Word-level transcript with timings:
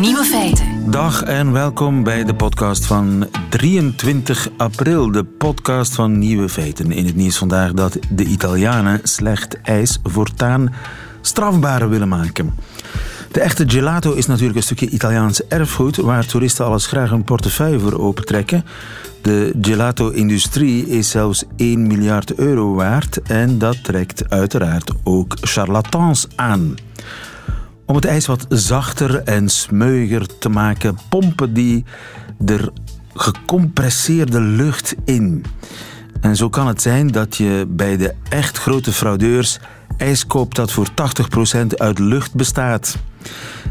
Nieuwe 0.00 0.24
feiten. 0.24 0.90
Dag 0.90 1.22
en 1.22 1.52
welkom 1.52 2.02
bij 2.02 2.24
de 2.24 2.34
podcast 2.34 2.86
van 2.86 3.26
23 3.48 4.48
april. 4.56 5.10
De 5.10 5.24
podcast 5.24 5.94
van 5.94 6.18
Nieuwe 6.18 6.48
Feiten. 6.48 6.92
In 6.92 7.06
het 7.06 7.16
nieuws 7.16 7.36
vandaag 7.36 7.72
dat 7.72 7.98
de 8.10 8.24
Italianen 8.24 9.00
slecht 9.02 9.60
ijs 9.60 9.98
voortaan 10.02 10.74
strafbaar 11.20 11.88
willen 11.88 12.08
maken. 12.08 12.54
De 13.32 13.40
echte 13.40 13.64
gelato 13.66 14.12
is 14.12 14.26
natuurlijk 14.26 14.56
een 14.56 14.62
stukje 14.62 14.88
Italiaans 14.88 15.46
erfgoed 15.46 15.96
waar 15.96 16.26
toeristen 16.26 16.64
alles 16.64 16.86
graag 16.86 17.10
een 17.10 17.24
portefeuille 17.24 17.78
voor 17.78 17.98
opentrekken. 17.98 18.64
De 19.22 19.54
gelato-industrie 19.60 20.88
is 20.88 21.10
zelfs 21.10 21.44
1 21.56 21.86
miljard 21.86 22.34
euro 22.34 22.74
waard 22.74 23.22
en 23.22 23.58
dat 23.58 23.84
trekt 23.84 24.30
uiteraard 24.30 24.90
ook 25.04 25.36
charlatans 25.40 26.26
aan. 26.34 26.74
Om 27.86 27.94
het 27.94 28.04
ijs 28.04 28.26
wat 28.26 28.46
zachter 28.48 29.22
en 29.22 29.48
smeuiger 29.48 30.38
te 30.38 30.48
maken, 30.48 30.98
pompen 31.08 31.54
die 31.54 31.84
er 32.46 32.70
gecompresseerde 33.14 34.40
lucht 34.40 34.94
in. 35.04 35.44
En 36.20 36.36
zo 36.36 36.48
kan 36.48 36.66
het 36.66 36.82
zijn 36.82 37.06
dat 37.06 37.36
je 37.36 37.66
bij 37.68 37.96
de 37.96 38.14
echt 38.28 38.58
grote 38.58 38.92
fraudeurs 38.92 39.58
ijs 39.96 40.26
koopt 40.26 40.56
dat 40.56 40.72
voor 40.72 40.88
80% 40.88 41.66
uit 41.76 41.98
lucht 41.98 42.34
bestaat. 42.34 42.96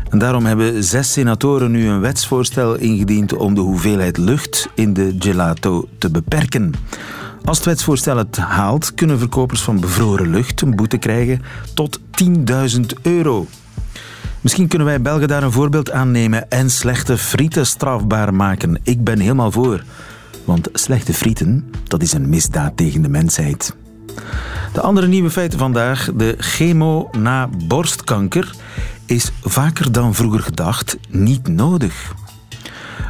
En 0.10 0.20
daarom 0.20 0.46
hebben 0.46 0.84
zes 0.84 1.12
senatoren 1.12 1.72
nu 1.72 1.88
een 1.88 2.00
wetsvoorstel 2.00 2.76
ingediend 2.76 3.34
om 3.34 3.54
de 3.54 3.62
hoeveelheid 3.62 4.18
lucht 4.18 4.70
in 4.76 4.94
de 4.94 5.16
gelato 5.20 5.88
te 5.98 6.12
beperken. 6.12 6.74
Als 7.44 7.58
het 7.58 7.66
wetsvoorstel 7.66 8.18
het 8.18 8.38
haalt, 8.38 8.94
kunnen 8.94 9.20
verkopers 9.20 9.62
van 9.62 9.80
bevroren 9.80 10.30
lucht 10.30 10.62
een 10.62 10.76
boete 10.76 10.98
krijgen 10.98 11.42
tot 11.74 12.00
10.000 12.00 12.82
euro. 13.02 13.48
Misschien 14.46 14.68
kunnen 14.68 14.88
wij 14.88 15.02
Belgen 15.02 15.28
daar 15.28 15.44
een 15.44 15.52
voorbeeld 15.52 15.92
aan 15.92 16.12
nemen 16.12 16.50
en 16.50 16.70
slechte 16.70 17.18
frieten 17.18 17.66
strafbaar 17.66 18.34
maken. 18.34 18.80
Ik 18.84 19.04
ben 19.04 19.20
helemaal 19.20 19.52
voor. 19.52 19.84
Want 20.44 20.70
slechte 20.74 21.14
frieten, 21.14 21.70
dat 21.84 22.02
is 22.02 22.14
een 22.14 22.30
misdaad 22.30 22.78
tegen 22.78 23.02
de 23.02 23.10
mensheid. 23.10 23.76
De 24.74 24.82
andere 24.82 25.08
nieuwe 25.08 25.30
feiten 25.30 25.60
vandaag. 25.60 26.10
De 26.16 26.36
chemo 26.38 27.10
na 27.18 27.50
borstkanker 27.68 28.56
is 29.06 29.32
vaker 29.42 29.92
dan 29.92 30.14
vroeger 30.14 30.42
gedacht 30.42 30.98
niet 31.10 31.48
nodig. 31.48 32.14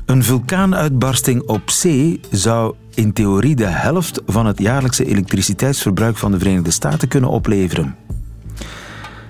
Een 0.05 0.23
vulkaanuitbarsting 0.23 1.41
op 1.41 1.69
zee 1.69 2.19
zou 2.31 2.75
in 2.93 3.13
theorie 3.13 3.55
de 3.55 3.65
helft 3.65 4.21
van 4.25 4.45
het 4.45 4.59
jaarlijkse 4.59 5.05
elektriciteitsverbruik 5.05 6.17
van 6.17 6.31
de 6.31 6.39
Verenigde 6.39 6.71
Staten 6.71 7.07
kunnen 7.07 7.29
opleveren. 7.29 7.95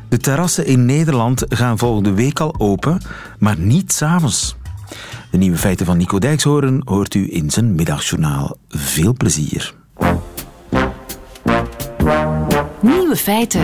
De 0.09 0.17
terrassen 0.17 0.65
in 0.65 0.85
Nederland 0.85 1.45
gaan 1.49 1.77
volgende 1.77 2.13
week 2.13 2.39
al 2.39 2.55
open, 2.57 3.01
maar 3.39 3.59
niet 3.59 3.93
s'avonds. 3.93 4.55
De 5.31 5.37
nieuwe 5.37 5.57
feiten 5.57 5.85
van 5.85 5.97
Nico 5.97 6.19
Dijkshoorn 6.19 6.81
hoort 6.85 7.13
u 7.13 7.27
in 7.31 7.49
zijn 7.49 7.75
middagjournaal. 7.75 8.57
Veel 8.69 9.13
plezier. 9.13 9.73
Nieuwe 12.81 13.15
feiten. 13.15 13.63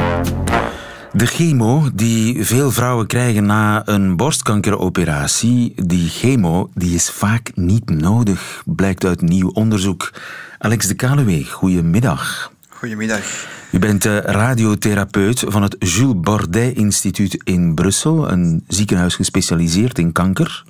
De 1.14 1.26
chemo 1.26 1.90
die 1.94 2.46
veel 2.46 2.72
vrouwen 2.72 3.08
krijgen 3.08 3.46
na 3.46 3.88
een 3.88 4.16
borstkankeroperatie, 4.16 5.74
die 5.76 6.10
chemo 6.10 6.70
die 6.74 6.96
is 6.96 7.10
vaak 7.10 7.52
niet 7.56 7.90
nodig, 7.90 8.64
blijkt 8.66 9.06
uit 9.06 9.22
nieuw 9.22 9.50
onderzoek. 9.50 10.14
Alex 10.58 10.88
de 10.88 10.94
Kaluwe, 10.94 11.46
goedemiddag. 11.46 12.52
Goedemiddag. 12.82 13.48
U 13.72 13.80
bent 13.80 14.06
radiotherapeut 14.06 15.44
van 15.48 15.62
het 15.62 15.76
Jules 15.80 16.20
Bordet 16.20 16.76
Instituut 16.76 17.42
in 17.44 17.76
Brussel, 17.76 18.32
een 18.32 18.64
ziekenhuis 18.68 19.16
gespecialiseerd 19.16 19.98
in 19.98 20.12
kanker. 20.12 20.64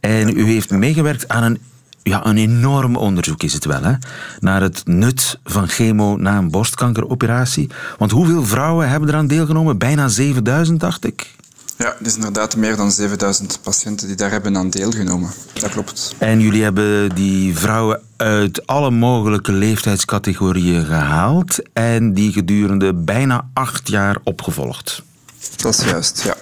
En 0.00 0.38
u 0.38 0.44
heeft 0.44 0.70
meegewerkt 0.70 1.28
aan 1.28 1.42
een, 1.42 1.58
ja, 2.02 2.26
een 2.26 2.36
enorm 2.36 2.96
onderzoek, 2.96 3.42
is 3.42 3.52
het 3.52 3.64
wel, 3.64 3.82
hè? 3.82 3.92
naar 4.40 4.60
het 4.60 4.82
nut 4.86 5.38
van 5.44 5.68
chemo 5.68 6.16
na 6.16 6.38
een 6.38 6.50
borstkankeroperatie. 6.50 7.70
Want 7.98 8.10
hoeveel 8.10 8.44
vrouwen 8.44 8.88
hebben 8.88 9.08
eraan 9.08 9.26
deelgenomen? 9.26 9.78
Bijna 9.78 10.08
7000, 10.08 10.80
dacht 10.80 11.06
ik. 11.06 11.34
Ja, 11.82 11.94
het 11.98 12.06
is 12.06 12.14
inderdaad 12.14 12.56
meer 12.56 12.76
dan 12.76 12.92
7000 12.92 13.58
patiënten 13.62 14.06
die 14.06 14.16
daar 14.16 14.30
hebben 14.30 14.56
aan 14.56 14.70
deelgenomen. 14.70 15.30
Dat 15.52 15.70
klopt. 15.70 16.14
En 16.18 16.40
jullie 16.40 16.62
hebben 16.62 17.14
die 17.14 17.58
vrouwen 17.58 18.00
uit 18.16 18.66
alle 18.66 18.90
mogelijke 18.90 19.52
leeftijdscategorieën 19.52 20.84
gehaald 20.84 21.58
en 21.72 22.12
die 22.12 22.32
gedurende 22.32 22.94
bijna 22.94 23.48
acht 23.52 23.88
jaar 23.88 24.16
opgevolgd. 24.24 25.02
Dat 25.56 25.78
is 25.78 25.84
juist, 25.84 26.22
ja. 26.22 26.36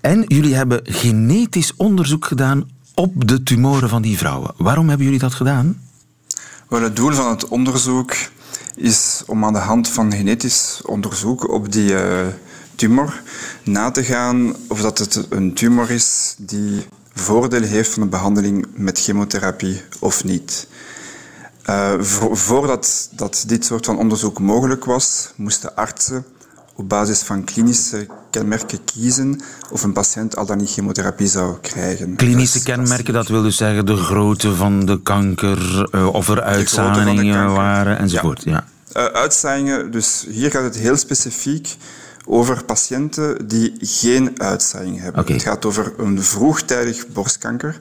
En 0.00 0.24
jullie 0.26 0.54
hebben 0.54 0.80
genetisch 0.84 1.76
onderzoek 1.76 2.24
gedaan 2.24 2.70
op 2.94 3.28
de 3.28 3.42
tumoren 3.42 3.88
van 3.88 4.02
die 4.02 4.18
vrouwen. 4.18 4.52
Waarom 4.56 4.88
hebben 4.88 5.06
jullie 5.06 5.20
dat 5.20 5.34
gedaan? 5.34 5.80
Wel, 6.68 6.82
het 6.82 6.96
doel 6.96 7.12
van 7.12 7.30
het 7.30 7.48
onderzoek 7.48 8.16
is 8.76 9.22
om 9.26 9.44
aan 9.44 9.52
de 9.52 9.58
hand 9.58 9.88
van 9.88 10.12
genetisch 10.12 10.80
onderzoek 10.84 11.50
op 11.50 11.72
die 11.72 11.92
uh, 11.92 12.26
tumor 12.80 13.22
na 13.62 13.90
te 13.90 14.04
gaan 14.04 14.56
of 14.68 14.80
dat 14.80 14.98
het 14.98 15.26
een 15.28 15.54
tumor 15.54 15.90
is 15.90 16.34
die 16.38 16.86
voordeel 17.14 17.62
heeft 17.62 17.92
van 17.92 18.02
de 18.02 18.08
behandeling 18.08 18.66
met 18.74 19.00
chemotherapie 19.00 19.82
of 19.98 20.24
niet. 20.24 20.66
Uh, 21.66 21.92
voordat 22.32 23.08
dat 23.12 23.44
dit 23.46 23.64
soort 23.64 23.86
van 23.86 23.98
onderzoek 23.98 24.38
mogelijk 24.38 24.84
was, 24.84 25.32
moesten 25.36 25.76
artsen 25.76 26.24
op 26.74 26.88
basis 26.88 27.20
van 27.20 27.44
klinische 27.44 28.06
kenmerken 28.30 28.78
kiezen 28.84 29.40
of 29.70 29.82
een 29.82 29.92
patiënt 29.92 30.36
al 30.36 30.46
dan 30.46 30.56
niet 30.56 30.70
chemotherapie 30.70 31.26
zou 31.28 31.56
krijgen. 31.60 32.16
Klinische 32.16 32.62
kenmerken, 32.62 33.14
dat 33.14 33.28
wil 33.28 33.42
dus 33.42 33.56
zeggen 33.56 33.86
de 33.86 33.96
grootte 33.96 34.54
van 34.54 34.86
de 34.86 35.02
kanker, 35.02 35.88
uh, 35.94 36.14
of 36.14 36.28
er 36.28 36.42
uitzaaiingen 36.42 37.54
waren 37.54 37.98
enzovoort. 37.98 38.42
Ja. 38.44 38.64
ja. 38.92 39.08
Uh, 39.08 39.12
uitzaaiingen, 39.12 39.90
dus 39.90 40.26
hier 40.28 40.50
gaat 40.50 40.64
het 40.64 40.76
heel 40.76 40.96
specifiek 40.96 41.76
over 42.30 42.64
patiënten 42.64 43.48
die 43.48 43.72
geen 43.80 44.40
uitzaaiing 44.40 45.00
hebben. 45.00 45.22
Okay. 45.22 45.34
Het 45.34 45.44
gaat 45.44 45.64
over 45.64 45.92
een 45.96 46.22
vroegtijdig 46.22 47.08
borstkanker, 47.08 47.80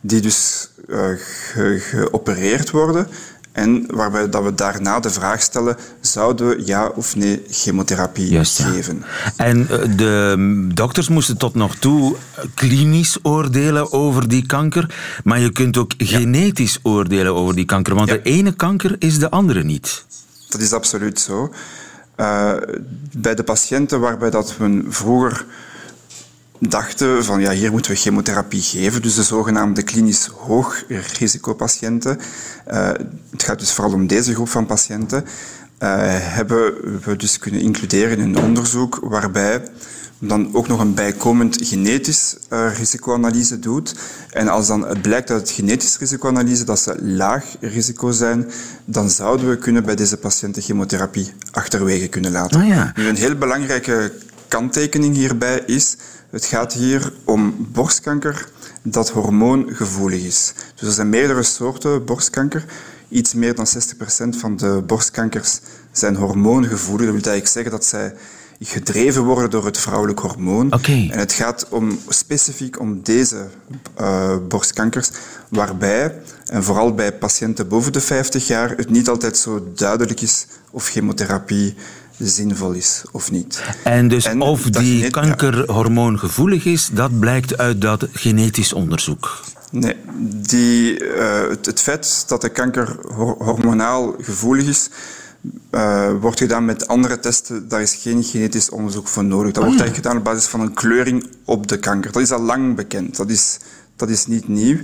die 0.00 0.20
dus 0.20 0.68
uh, 0.88 0.98
ge 1.16 1.78
geopereerd 1.80 2.70
worden 2.70 3.06
en 3.52 3.86
waarbij 3.94 4.28
dat 4.28 4.42
we 4.42 4.54
daarna 4.54 5.00
de 5.00 5.10
vraag 5.10 5.42
stellen, 5.42 5.76
zouden 6.00 6.48
we 6.48 6.62
ja 6.66 6.88
of 6.88 7.16
nee 7.16 7.42
chemotherapie 7.50 8.28
Juist, 8.28 8.58
ja. 8.58 8.64
geven? 8.64 9.04
En 9.36 9.66
de 9.96 10.68
dokters 10.74 11.08
moesten 11.08 11.36
tot 11.36 11.54
nog 11.54 11.76
toe 11.76 12.16
klinisch 12.54 13.18
oordelen 13.22 13.92
over 13.92 14.28
die 14.28 14.46
kanker, 14.46 14.94
maar 15.24 15.40
je 15.40 15.52
kunt 15.52 15.76
ook 15.76 15.92
ja. 15.96 16.18
genetisch 16.18 16.78
oordelen 16.82 17.34
over 17.34 17.54
die 17.54 17.64
kanker, 17.64 17.94
want 17.94 18.08
ja. 18.08 18.14
de 18.14 18.22
ene 18.22 18.52
kanker 18.52 18.96
is 18.98 19.18
de 19.18 19.30
andere 19.30 19.64
niet. 19.64 20.04
Dat 20.48 20.60
is 20.60 20.72
absoluut 20.72 21.20
zo. 21.20 21.52
Uh, 22.16 22.52
bij 23.16 23.34
de 23.34 23.44
patiënten 23.44 24.00
waarbij 24.00 24.30
dat 24.30 24.56
we 24.56 24.84
vroeger 24.88 25.46
dachten 26.58 27.24
van 27.24 27.40
ja, 27.40 27.50
hier 27.50 27.70
moeten 27.70 27.90
we 27.90 27.96
chemotherapie 27.96 28.62
geven, 28.62 29.02
dus 29.02 29.14
de 29.14 29.22
zogenaamde 29.22 29.82
klinisch 29.82 30.26
hoogrisicopatiënten. 30.26 32.18
Uh, 32.70 32.92
het 33.30 33.42
gaat 33.42 33.58
dus 33.58 33.72
vooral 33.72 33.94
om 33.94 34.06
deze 34.06 34.34
groep 34.34 34.48
van 34.48 34.66
patiënten. 34.66 35.24
Uh, 35.24 35.28
hebben 36.08 36.74
we 37.04 37.16
dus 37.16 37.38
kunnen 37.38 37.60
includeren 37.60 38.18
in 38.18 38.34
een 38.34 38.42
onderzoek 38.42 38.98
waarbij 39.02 39.62
dan 40.28 40.54
ook 40.54 40.68
nog 40.68 40.80
een 40.80 40.94
bijkomend 40.94 41.56
genetisch 41.60 42.36
uh, 42.50 42.76
risicoanalyse 42.76 43.58
doet. 43.58 43.94
En 44.30 44.48
als 44.48 44.66
dan 44.66 44.86
het 44.86 45.02
blijkt 45.02 45.30
uit 45.30 45.40
het 45.40 45.50
genetisch 45.50 45.98
risicoanalyse 45.98 46.64
dat 46.64 46.78
ze 46.78 47.02
laag 47.02 47.44
risico 47.60 48.10
zijn, 48.10 48.50
dan 48.84 49.10
zouden 49.10 49.48
we 49.48 49.58
kunnen 49.58 49.84
bij 49.84 49.94
deze 49.94 50.16
patiënten 50.16 50.62
chemotherapie 50.62 51.32
achterwege 51.50 52.08
kunnen 52.08 52.32
laten. 52.32 52.60
Oh 52.60 52.66
ja. 52.66 52.92
Nu, 52.96 53.08
een 53.08 53.16
heel 53.16 53.36
belangrijke 53.36 54.12
kanttekening 54.48 55.16
hierbij 55.16 55.62
is, 55.66 55.96
het 56.30 56.44
gaat 56.44 56.72
hier 56.72 57.12
om 57.24 57.68
borstkanker 57.72 58.48
dat 58.82 59.10
hormoongevoelig 59.10 60.22
is. 60.22 60.52
Dus 60.74 60.88
er 60.88 60.94
zijn 60.94 61.08
meerdere 61.08 61.42
soorten 61.42 62.04
borstkanker. 62.04 62.64
Iets 63.08 63.34
meer 63.34 63.54
dan 63.54 63.66
60% 63.66 64.38
van 64.38 64.56
de 64.56 64.82
borstkankers 64.86 65.60
zijn 65.92 66.16
hormoongevoelig. 66.16 67.06
Dat 67.06 67.14
wil 67.14 67.32
eigenlijk 67.32 67.46
zeggen 67.46 67.70
dat 67.72 67.84
zij 67.84 68.14
gedreven 68.60 69.22
worden 69.22 69.50
door 69.50 69.64
het 69.64 69.78
vrouwelijk 69.78 70.18
hormoon. 70.18 70.72
Okay. 70.72 71.08
En 71.12 71.18
het 71.18 71.32
gaat 71.32 71.66
om, 71.70 71.98
specifiek 72.08 72.80
om 72.80 73.02
deze 73.02 73.46
uh, 74.00 74.36
borstkankers, 74.48 75.10
waarbij, 75.48 76.14
en 76.46 76.64
vooral 76.64 76.94
bij 76.94 77.12
patiënten 77.12 77.68
boven 77.68 77.92
de 77.92 78.00
50 78.00 78.46
jaar, 78.46 78.70
het 78.70 78.90
niet 78.90 79.08
altijd 79.08 79.36
zo 79.36 79.68
duidelijk 79.74 80.20
is 80.20 80.46
of 80.70 80.88
chemotherapie 80.88 81.74
zinvol 82.18 82.72
is 82.72 83.02
of 83.12 83.30
niet. 83.30 83.62
En 83.84 84.08
dus 84.08 84.24
en 84.24 84.40
of 84.40 84.62
die 84.62 85.10
kanker 85.10 85.70
hormoongevoelig 85.70 86.64
is, 86.64 86.90
dat 86.92 87.18
blijkt 87.18 87.58
uit 87.58 87.80
dat 87.80 88.06
genetisch 88.12 88.72
onderzoek. 88.72 89.40
Nee, 89.70 89.96
die, 90.20 91.04
uh, 91.04 91.48
het, 91.48 91.66
het, 91.66 91.80
feit 91.80 92.24
dat 92.28 92.40
de 92.40 92.48
kanker 92.48 92.96
hormonaal 93.38 94.14
gevoelig 94.20 94.66
is, 94.66 94.88
uh, 95.70 96.12
wordt 96.20 96.38
gedaan 96.38 96.64
met 96.64 96.88
andere 96.88 97.20
testen. 97.20 97.68
Daar 97.68 97.82
is 97.82 97.94
geen 97.94 98.22
genetisch 98.22 98.70
onderzoek 98.70 99.08
voor 99.08 99.24
nodig. 99.24 99.52
Dat 99.52 99.64
wordt 99.64 99.80
eigenlijk 99.80 99.96
gedaan 99.96 100.16
op 100.16 100.24
basis 100.24 100.46
van 100.46 100.60
een 100.60 100.74
kleuring 100.74 101.26
op 101.44 101.66
de 101.66 101.78
kanker. 101.78 102.12
Dat 102.12 102.22
is 102.22 102.30
al 102.30 102.42
lang 102.42 102.76
bekend. 102.76 103.16
Dat 103.16 103.30
is, 103.30 103.58
dat 103.96 104.08
is 104.08 104.26
niet 104.26 104.48
nieuw. 104.48 104.78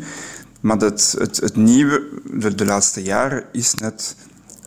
Maar 0.61 0.77
het, 0.77 1.15
het, 1.19 1.37
het 1.37 1.57
nieuwe 1.57 2.09
de, 2.33 2.55
de 2.55 2.65
laatste 2.65 3.03
jaren 3.03 3.45
is 3.53 3.75
net 3.75 4.17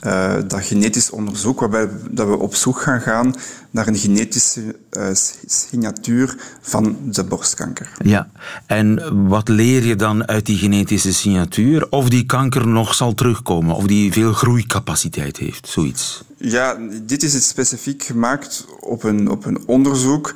uh, 0.05 0.35
dat 0.47 0.63
genetisch 0.63 1.09
onderzoek, 1.09 1.59
waarbij 1.59 1.89
dat 2.09 2.27
we 2.27 2.37
op 2.37 2.55
zoek 2.55 2.81
gaan 2.81 3.01
gaan 3.01 3.35
naar 3.69 3.87
een 3.87 3.97
genetische 3.97 4.75
uh, 4.97 5.07
signatuur 5.45 6.35
van 6.61 6.97
de 7.03 7.23
borstkanker. 7.23 7.91
Ja, 8.03 8.29
en 8.65 9.27
wat 9.27 9.47
leer 9.47 9.85
je 9.85 9.95
dan 9.95 10.27
uit 10.27 10.45
die 10.45 10.57
genetische 10.57 11.13
signatuur? 11.13 11.87
Of 11.89 12.09
die 12.09 12.25
kanker 12.25 12.67
nog 12.67 12.93
zal 12.93 13.13
terugkomen, 13.13 13.75
of 13.75 13.85
die 13.85 14.11
veel 14.11 14.33
groeicapaciteit 14.33 15.37
heeft, 15.37 15.67
zoiets? 15.67 16.23
Ja, 16.37 16.77
dit 17.01 17.23
is 17.23 17.33
het 17.33 17.43
specifiek 17.43 18.03
gemaakt 18.03 18.65
op 18.79 19.03
een, 19.03 19.29
op 19.29 19.45
een 19.45 19.63
onderzoek 19.65 20.33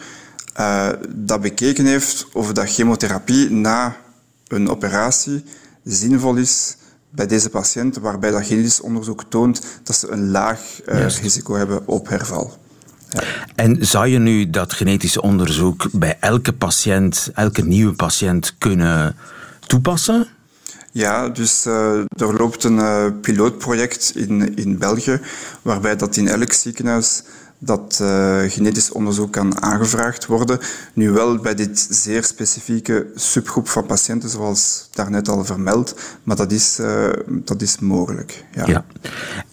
uh, 0.60 0.90
dat 1.10 1.42
bekeken 1.42 1.86
heeft 1.86 2.28
of 2.34 2.54
dat 2.54 2.74
chemotherapie 2.74 3.50
na 3.50 3.98
een 4.48 4.70
operatie 4.70 5.44
zinvol 5.84 6.36
is 6.36 6.76
bij 7.18 7.28
deze 7.28 7.50
patiënten, 7.50 8.02
waarbij 8.02 8.32
dat 8.32 8.46
genetisch 8.46 8.82
onderzoek 8.82 9.24
toont 9.30 9.62
dat 9.84 9.96
ze 9.96 10.12
een 10.12 10.32
laag 10.32 10.60
uh, 10.86 11.08
risico 11.08 11.56
hebben 11.56 11.88
op 11.88 12.08
herval. 12.08 12.58
Ja. 13.10 13.24
En 13.56 13.86
zou 13.86 14.08
je 14.08 14.20
nu 14.20 14.50
dat 14.50 14.74
genetische 14.74 15.22
onderzoek 15.22 15.88
bij 15.92 16.18
elke 16.20 16.54
patiënt, 16.54 17.32
elke 17.34 17.62
nieuwe 17.62 17.94
patiënt 17.94 18.56
kunnen 18.58 19.16
toepassen? 19.68 20.28
Ja, 20.92 21.30
dus 21.30 21.66
uh, 21.66 22.00
er 22.00 22.34
loopt 22.38 22.64
een 22.64 22.78
uh, 22.78 23.06
pilootproject 23.22 24.12
in, 24.16 24.56
in 24.56 24.78
België, 24.78 25.20
waarbij 25.62 25.96
dat 25.96 26.16
in 26.16 26.28
elk 26.28 26.54
ziekenhuis 26.54 27.24
dat 27.60 28.00
uh, 28.02 28.40
genetisch 28.48 28.92
onderzoek 28.92 29.32
kan 29.32 29.62
aangevraagd 29.62 30.26
worden. 30.26 30.60
Nu 30.94 31.12
wel 31.12 31.38
bij 31.38 31.56
dit 31.56 31.88
zeer 31.90 32.24
specifieke 32.24 33.08
subgroep 33.16 33.68
van 33.68 33.86
patiënten, 33.86 34.30
zoals 34.30 34.90
daarnet 34.94 35.28
al 35.28 35.46
vermeld, 35.46 36.00
maar 36.24 36.36
dat 36.36 36.52
is, 36.52 36.80
uh, 36.80 37.10
dat 37.28 37.62
is 37.62 37.80
mogelijk. 37.80 38.46
Ja. 38.66 38.86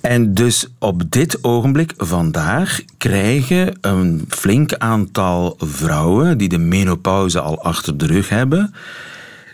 En 0.00 0.34
dus 0.34 0.74
op 0.78 1.10
dit 1.10 1.44
ogenblik, 1.44 1.92
vandaag, 1.96 2.80
krijgen 2.98 3.78
een 3.80 4.24
flink 4.28 4.74
aantal 4.74 5.56
vrouwen 5.58 6.38
die 6.38 6.48
de 6.48 6.58
menopauze 6.58 7.40
al 7.40 7.62
achter 7.62 7.98
de 7.98 8.06
rug 8.06 8.28
hebben, 8.28 8.74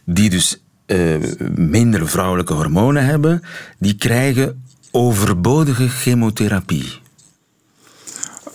die 0.04 0.30
dus 0.30 0.62
uh, 0.86 1.16
minder 1.54 2.08
vrouwelijke 2.08 2.52
hormonen 2.52 3.04
hebben, 3.04 3.42
die 3.78 3.94
krijgen 3.94 4.64
overbodige 4.90 5.88
chemotherapie. 5.88 7.00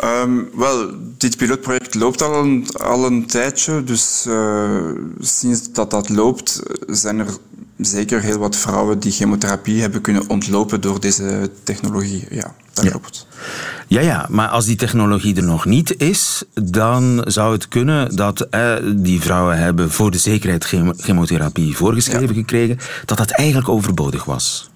Um, 0.04 0.50
wel, 0.54 0.92
dit 1.18 1.38
pilootproject 1.38 1.96
loopt 1.96 2.22
al 2.22 2.44
een, 2.44 2.68
al 2.78 3.06
een 3.06 3.26
tijdje. 3.26 3.84
Dus 3.84 4.26
uh, 4.28 4.90
sinds 5.20 5.72
dat 5.72 5.92
dat 5.92 6.10
loopt, 6.10 6.62
zijn 6.88 7.20
er 7.20 7.38
zeker 7.78 8.22
heel 8.22 8.38
wat 8.38 8.56
vrouwen 8.56 9.00
die 9.00 9.12
chemotherapie 9.12 9.82
hebben 9.82 10.02
kunnen 10.02 10.30
ontlopen 10.30 10.82
door 10.82 11.00
deze 11.00 11.52
technologie. 11.64 12.26
Ja, 12.30 12.56
dat 12.74 12.86
ja. 12.86 12.90
klopt. 12.90 13.28
Ja, 13.88 14.02
ja, 14.02 14.28
maar 14.30 14.48
als 14.48 14.66
die 14.66 14.76
technologie 14.76 15.36
er 15.36 15.44
nog 15.44 15.66
niet 15.66 15.98
is, 15.98 16.44
dan 16.54 17.22
zou 17.28 17.54
het 17.54 17.68
kunnen 17.68 18.16
dat 18.16 18.42
eh, 18.42 18.76
die 18.96 19.22
vrouwen 19.22 19.58
hebben 19.58 19.92
voor 19.92 20.12
de 20.12 20.18
zekerheid 20.18 20.66
chemotherapie 20.98 21.76
voorgeschreven 21.76 22.28
ja. 22.28 22.34
gekregen, 22.34 22.78
dat 23.06 23.18
dat 23.18 23.32
eigenlijk 23.32 23.70
overbodig 23.70 24.24
was. 24.24 24.70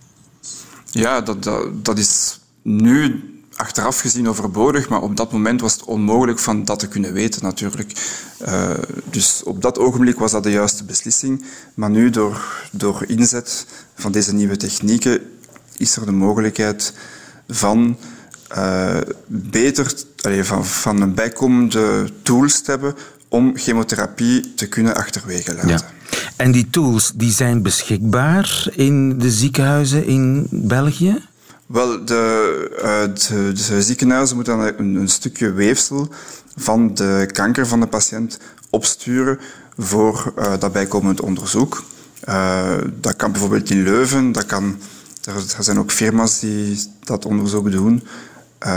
Ja, 0.91 1.21
dat, 1.21 1.43
dat, 1.43 1.85
dat 1.85 1.97
is 1.97 2.39
nu 2.61 3.23
achteraf 3.59 3.99
gezien 3.99 4.29
overbodig, 4.29 4.89
maar 4.89 5.01
op 5.01 5.17
dat 5.17 5.31
moment 5.31 5.61
was 5.61 5.73
het 5.73 5.83
onmogelijk 5.83 6.39
van 6.39 6.65
dat 6.65 6.79
te 6.79 6.87
kunnen 6.87 7.13
weten 7.13 7.43
natuurlijk. 7.43 7.91
Uh, 8.47 8.69
dus 9.09 9.43
op 9.43 9.61
dat 9.61 9.79
ogenblik 9.79 10.19
was 10.19 10.31
dat 10.31 10.43
de 10.43 10.51
juiste 10.51 10.83
beslissing. 10.83 11.45
Maar 11.73 11.89
nu, 11.89 12.09
door, 12.09 12.67
door 12.71 13.03
inzet 13.07 13.65
van 13.95 14.11
deze 14.11 14.33
nieuwe 14.33 14.57
technieken, 14.57 15.21
is 15.77 15.95
er 15.95 16.05
de 16.05 16.11
mogelijkheid 16.11 16.93
van 17.47 17.97
uh, 18.57 18.97
beter, 19.27 19.93
allez, 20.21 20.47
van, 20.47 20.65
van 20.65 21.01
een 21.01 21.13
bijkomende 21.13 22.09
tools 22.21 22.61
te 22.61 22.71
hebben 22.71 22.95
om 23.27 23.57
chemotherapie 23.57 24.53
te 24.53 24.67
kunnen 24.67 24.95
achterwege 24.95 25.55
laten. 25.55 25.69
Ja. 25.69 25.81
En 26.35 26.51
die 26.51 26.69
tools 26.69 27.11
die 27.15 27.31
zijn 27.31 27.61
beschikbaar 27.61 28.67
in 28.75 29.17
de 29.17 29.31
ziekenhuizen 29.31 30.05
in 30.05 30.47
België? 30.49 31.27
Wel, 31.69 32.05
de, 32.05 32.71
uh, 32.77 33.15
de, 33.27 33.51
de, 33.53 33.81
ziekenhuizen 33.81 34.35
moeten 34.35 34.57
dan 34.57 34.73
een, 34.77 34.95
een, 34.95 35.07
stukje 35.07 35.51
weefsel 35.51 36.07
van 36.55 36.93
de 36.93 37.29
kanker 37.31 37.67
van 37.67 37.79
de 37.79 37.87
patiënt 37.87 38.39
opsturen 38.69 39.39
voor 39.77 40.33
uh, 40.37 40.53
dat 40.59 40.71
bijkomend 40.71 41.21
onderzoek. 41.21 41.83
Uh, 42.29 42.77
dat 42.99 43.15
kan 43.15 43.31
bijvoorbeeld 43.31 43.69
in 43.69 43.83
Leuven, 43.83 44.31
dat 44.31 44.45
kan, 44.45 44.77
er, 45.23 45.35
er 45.57 45.63
zijn 45.63 45.79
ook 45.79 45.91
firma's 45.91 46.39
die 46.39 46.79
dat 47.03 47.25
onderzoek 47.25 47.71
doen. 47.71 48.03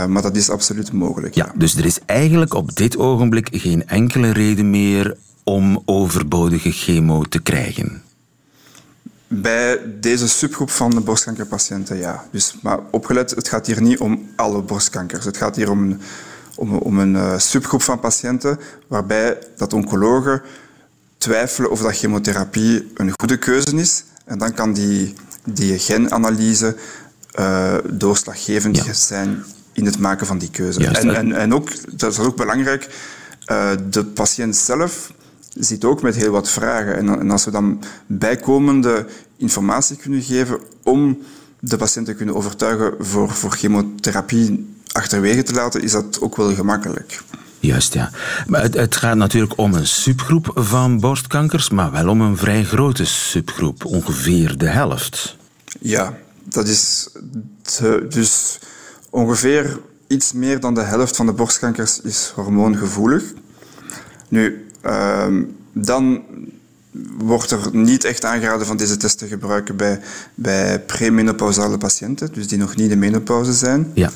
maar 0.07 0.21
dat 0.21 0.35
is 0.35 0.49
absoluut 0.49 0.91
mogelijk. 0.91 1.35
Ja, 1.35 1.51
dus 1.55 1.75
er 1.75 1.85
is 1.85 1.99
eigenlijk 2.05 2.53
op 2.53 2.75
dit 2.75 2.97
ogenblik 2.97 3.47
geen 3.51 3.87
enkele 3.87 4.31
reden 4.31 4.69
meer 4.69 5.17
om 5.43 5.81
overbodige 5.85 6.71
chemo 6.71 7.23
te 7.23 7.41
krijgen. 7.41 8.01
Bij 9.41 9.79
deze 9.99 10.27
subgroep 10.27 10.69
van 10.69 10.89
de 10.89 10.99
borstkankerpatiënten, 10.99 11.97
ja. 11.97 12.25
Dus, 12.31 12.55
maar 12.61 12.79
opgelet, 12.91 13.31
het 13.31 13.47
gaat 13.47 13.65
hier 13.65 13.81
niet 13.81 13.99
om 13.99 14.29
alle 14.35 14.61
borstkankers. 14.61 15.25
Het 15.25 15.37
gaat 15.37 15.55
hier 15.55 15.69
om 15.69 15.83
een, 15.83 16.01
om, 16.55 16.77
om 16.77 16.99
een 16.99 17.13
uh, 17.13 17.37
subgroep 17.37 17.81
van 17.81 17.99
patiënten 17.99 18.59
waarbij 18.87 19.37
dat 19.57 19.73
oncologen 19.73 20.41
twijfelen 21.17 21.71
of 21.71 21.81
dat 21.81 21.97
chemotherapie 21.97 22.91
een 22.95 23.11
goede 23.19 23.37
keuze 23.37 23.75
is. 23.75 24.03
En 24.25 24.37
dan 24.37 24.53
kan 24.53 24.73
die, 24.73 25.13
die 25.45 25.79
genanalyse 25.79 26.75
uh, 27.39 27.75
doorslaggevend 27.91 28.85
ja. 28.85 28.93
zijn 28.93 29.43
in 29.71 29.85
het 29.85 29.99
maken 29.99 30.27
van 30.27 30.37
die 30.37 30.49
keuze. 30.49 30.87
En, 30.87 31.15
en, 31.15 31.31
en 31.31 31.53
ook, 31.53 31.97
dat 31.97 32.11
is 32.11 32.19
ook 32.19 32.35
belangrijk, 32.35 32.89
uh, 33.51 33.69
de 33.89 34.05
patiënt 34.05 34.55
zelf 34.55 35.11
zit 35.53 35.85
ook 35.85 36.01
met 36.01 36.15
heel 36.15 36.31
wat 36.31 36.49
vragen. 36.49 36.97
En, 36.97 37.19
en 37.19 37.31
als 37.31 37.45
we 37.45 37.51
dan 37.51 37.83
bijkomende 38.05 39.05
informatie 39.37 39.97
kunnen 39.97 40.21
geven 40.21 40.59
om 40.83 41.17
de 41.59 41.77
patiënt 41.77 42.05
te 42.05 42.13
kunnen 42.13 42.35
overtuigen 42.35 42.93
voor, 42.99 43.29
voor 43.29 43.51
chemotherapie 43.51 44.75
achterwege 44.91 45.43
te 45.43 45.53
laten, 45.53 45.81
is 45.81 45.91
dat 45.91 46.21
ook 46.21 46.35
wel 46.35 46.53
gemakkelijk. 46.53 47.21
Juist, 47.59 47.93
ja. 47.93 48.11
Maar 48.47 48.61
het, 48.61 48.73
het, 48.73 48.95
gaat 48.95 49.15
natuurlijk 49.15 49.57
om 49.57 49.73
een 49.73 49.87
subgroep 49.87 50.51
van 50.55 50.99
borstkankers, 50.99 51.69
maar 51.69 51.91
wel 51.91 52.07
om 52.07 52.21
een 52.21 52.37
vrij 52.37 52.63
grote 52.63 53.05
subgroep, 53.05 53.85
ongeveer 53.85 54.57
de 54.57 54.67
helft. 54.67 55.35
Ja, 55.79 56.17
dat 56.43 56.67
is 56.67 57.09
de, 57.77 58.05
dus 58.09 58.59
ongeveer 59.09 59.79
iets 60.07 60.33
meer 60.33 60.59
dan 60.59 60.73
de 60.73 60.81
helft 60.81 61.15
van 61.15 61.25
de 61.25 61.33
borstkankers 61.33 62.01
is 62.01 62.31
hormoongevoelig. 62.35 63.23
Nu, 64.27 64.62
dan 65.73 66.23
wordt 67.17 67.51
er 67.51 67.59
niet 67.71 68.03
echt 68.03 68.25
aangeraden 68.25 68.67
van 68.67 68.77
deze 68.77 68.97
test 68.97 69.17
te 69.17 69.27
gebruiken 69.27 69.75
bij, 69.75 69.99
bij 70.35 70.79
premenopausale 70.79 71.77
patiënten, 71.77 72.33
dus 72.33 72.47
die 72.47 72.57
nog 72.57 72.75
niet 72.75 72.91
in 72.91 72.99
menopauze 72.99 73.53
zijn. 73.53 73.91
Ja. 73.93 74.11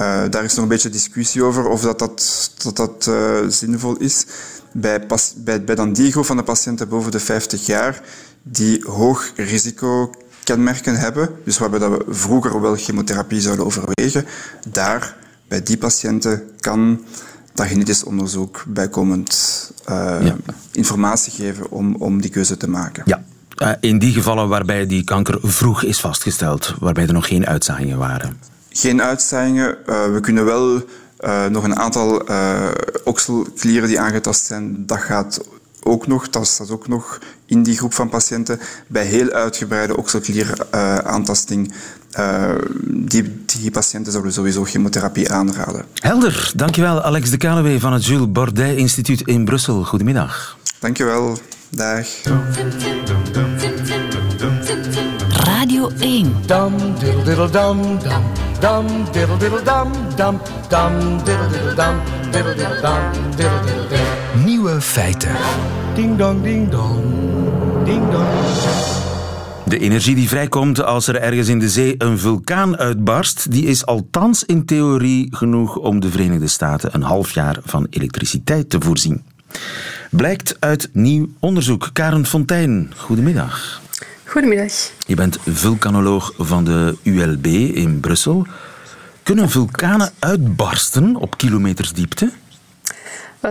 Uh, 0.00 0.22
daar 0.30 0.44
is 0.44 0.54
nog 0.54 0.62
een 0.62 0.68
beetje 0.68 0.88
discussie 0.88 1.42
over 1.42 1.68
of 1.68 1.80
dat, 1.80 1.98
dat, 1.98 2.50
dat, 2.62 2.76
dat 2.76 3.06
uh, 3.08 3.48
zinvol 3.48 3.96
is. 3.96 4.26
Bij, 4.72 5.06
pas, 5.06 5.34
bij, 5.36 5.64
bij 5.64 5.74
dan 5.74 5.92
die 5.92 6.12
groep 6.12 6.24
van 6.24 6.36
de 6.36 6.42
patiënten 6.42 6.88
boven 6.88 7.10
de 7.10 7.20
50 7.20 7.66
jaar 7.66 8.02
die 8.42 8.84
hoog 8.86 9.32
risico 9.36 10.10
kenmerken 10.44 10.96
hebben, 10.96 11.28
dus 11.44 11.58
waarbij 11.58 11.78
dat 11.78 11.90
we 11.90 12.14
vroeger 12.14 12.60
wel 12.60 12.76
chemotherapie 12.76 13.40
zouden 13.40 13.64
overwegen, 13.64 14.26
daar, 14.68 15.16
bij 15.48 15.62
die 15.62 15.78
patiënten, 15.78 16.50
kan 16.60 17.04
dat 17.54 17.66
genetisch 17.66 18.04
onderzoek 18.04 18.64
bijkomend 18.66 19.72
uh, 19.88 20.16
ja. 20.22 20.36
informatie 20.72 21.32
geven 21.32 21.70
om, 21.70 21.94
om 21.94 22.20
die 22.20 22.30
keuze 22.30 22.56
te 22.56 22.68
maken. 22.68 23.02
Ja. 23.06 23.24
Uh, 23.62 23.70
in 23.80 23.98
die 23.98 24.12
gevallen 24.12 24.48
waarbij 24.48 24.86
die 24.86 25.04
kanker 25.04 25.38
vroeg 25.42 25.82
is 25.82 26.00
vastgesteld, 26.00 26.74
waarbij 26.80 27.06
er 27.06 27.12
nog 27.12 27.26
geen 27.26 27.46
uitzaaiingen 27.46 27.98
waren? 27.98 28.38
Geen 28.68 29.02
uitzaaiingen. 29.02 29.76
Uh, 29.86 30.12
we 30.12 30.20
kunnen 30.20 30.44
wel 30.44 30.82
nog 31.50 31.64
een 31.64 31.76
aantal 31.76 32.26
okselklieren 33.04 33.88
die 33.88 34.00
aangetast 34.00 34.44
zijn, 34.44 34.86
dat 34.86 34.98
gaat 34.98 35.40
ook 35.84 36.06
nog, 36.06 36.30
dat 36.30 36.46
staat 36.46 36.70
ook 36.70 36.88
nog 36.88 37.18
in 37.46 37.62
die 37.62 37.76
groep 37.76 37.94
van 37.94 38.08
patiënten, 38.08 38.60
bij 38.86 39.04
heel 39.04 39.30
uitgebreide 39.30 39.96
okselklieraantasting 39.96 41.74
uh, 42.18 42.50
die, 42.84 43.44
die 43.46 43.70
patiënten 43.70 44.12
zouden 44.12 44.32
sowieso 44.32 44.64
chemotherapie 44.64 45.32
aanraden. 45.32 45.84
Helder. 45.94 46.52
Dankjewel 46.56 47.02
Alex 47.02 47.30
de 47.30 47.36
Kalewee 47.36 47.80
van 47.80 47.92
het 47.92 48.06
Jules 48.06 48.32
Bordet 48.32 48.76
Instituut 48.76 49.20
in 49.20 49.44
Brussel. 49.44 49.84
Goedemiddag. 49.84 50.56
Dankjewel. 50.78 51.38
Dag. 51.68 52.06
Radio 55.28 55.90
1. 55.98 56.34
Dam, 56.46 56.76
diddle, 56.98 57.22
diddle, 57.22 57.50
dam, 57.50 57.98
dam. 58.02 58.22
dum 58.64 58.86
diddle 59.12 59.36
diddle 59.36 59.62
dum 59.62 59.92
dum 60.16 60.40
dum 60.70 61.24
diddle 61.24 61.48
diddle 61.52 61.74
dum 61.74 61.96
diddle 62.32 62.54
diddle 62.54 62.80
dum 62.80 63.02
diddle 63.36 63.60
diddle 63.66 63.88
dum. 63.88 64.13
Nieuwe 64.64 64.80
feiten. 64.80 65.36
Ding 65.94 66.16
dong 66.16 66.42
ding 66.42 66.68
dong. 66.68 67.04
Ding 67.84 68.10
dong. 68.10 68.28
De 69.64 69.78
energie 69.78 70.14
die 70.14 70.28
vrijkomt 70.28 70.82
als 70.82 71.06
er 71.06 71.20
ergens 71.20 71.48
in 71.48 71.58
de 71.58 71.68
zee 71.68 71.94
een 71.98 72.18
vulkaan 72.18 72.76
uitbarst, 72.76 73.50
die 73.50 73.64
is 73.66 73.86
althans 73.86 74.44
in 74.44 74.64
theorie 74.64 75.36
genoeg 75.36 75.76
om 75.76 76.00
de 76.00 76.10
Verenigde 76.10 76.46
Staten 76.46 76.94
een 76.94 77.02
half 77.02 77.30
jaar 77.30 77.58
van 77.64 77.86
elektriciteit 77.90 78.70
te 78.70 78.80
voorzien. 78.80 79.24
Blijkt 80.10 80.56
uit 80.58 80.88
nieuw 80.92 81.28
onderzoek. 81.38 81.90
Karen 81.92 82.26
Fontijn, 82.26 82.92
goedemiddag. 82.96 83.80
Goedemiddag. 84.24 84.72
Je 85.06 85.14
bent 85.14 85.38
vulkanoloog 85.46 86.32
van 86.38 86.64
de 86.64 86.96
ULB 87.02 87.46
in 87.76 88.00
Brussel. 88.00 88.46
Kunnen 89.22 89.50
vulkanen 89.50 90.12
uitbarsten 90.18 91.16
op 91.16 91.38
kilometers 91.38 91.92
diepte? 91.92 92.32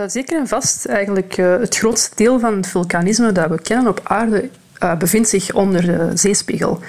Zeker 0.06 0.38
en 0.38 0.48
vast. 0.48 0.86
Eigenlijk 0.86 1.36
uh, 1.36 1.58
het 1.58 1.76
grootste 1.76 2.10
deel 2.14 2.40
van 2.40 2.56
het 2.56 2.66
vulkanisme 2.66 3.32
dat 3.32 3.48
we 3.48 3.60
kennen 3.60 3.88
op 3.88 4.00
aarde 4.02 4.48
uh, 4.82 4.96
bevindt 4.96 5.28
zich 5.28 5.52
onder 5.52 5.82
de 5.82 6.10
zeespiegel. 6.14 6.80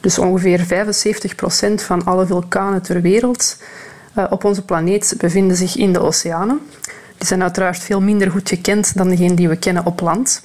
Dus 0.00 0.18
ongeveer 0.18 0.60
75% 0.60 1.74
van 1.74 2.04
alle 2.04 2.26
vulkanen 2.26 2.82
ter 2.82 3.00
wereld 3.00 3.56
op 4.30 4.44
onze 4.44 4.62
planeet 4.62 5.14
bevinden 5.18 5.56
zich 5.56 5.76
in 5.76 5.92
de 5.92 6.00
oceanen. 6.00 6.60
Die 7.18 7.26
zijn 7.26 7.42
uiteraard 7.42 7.78
veel 7.78 8.00
minder 8.00 8.30
goed 8.30 8.48
gekend 8.48 8.96
dan 8.96 9.08
degene 9.08 9.34
die 9.34 9.48
we 9.48 9.56
kennen 9.56 9.84
op 9.84 10.00
land. 10.00 10.42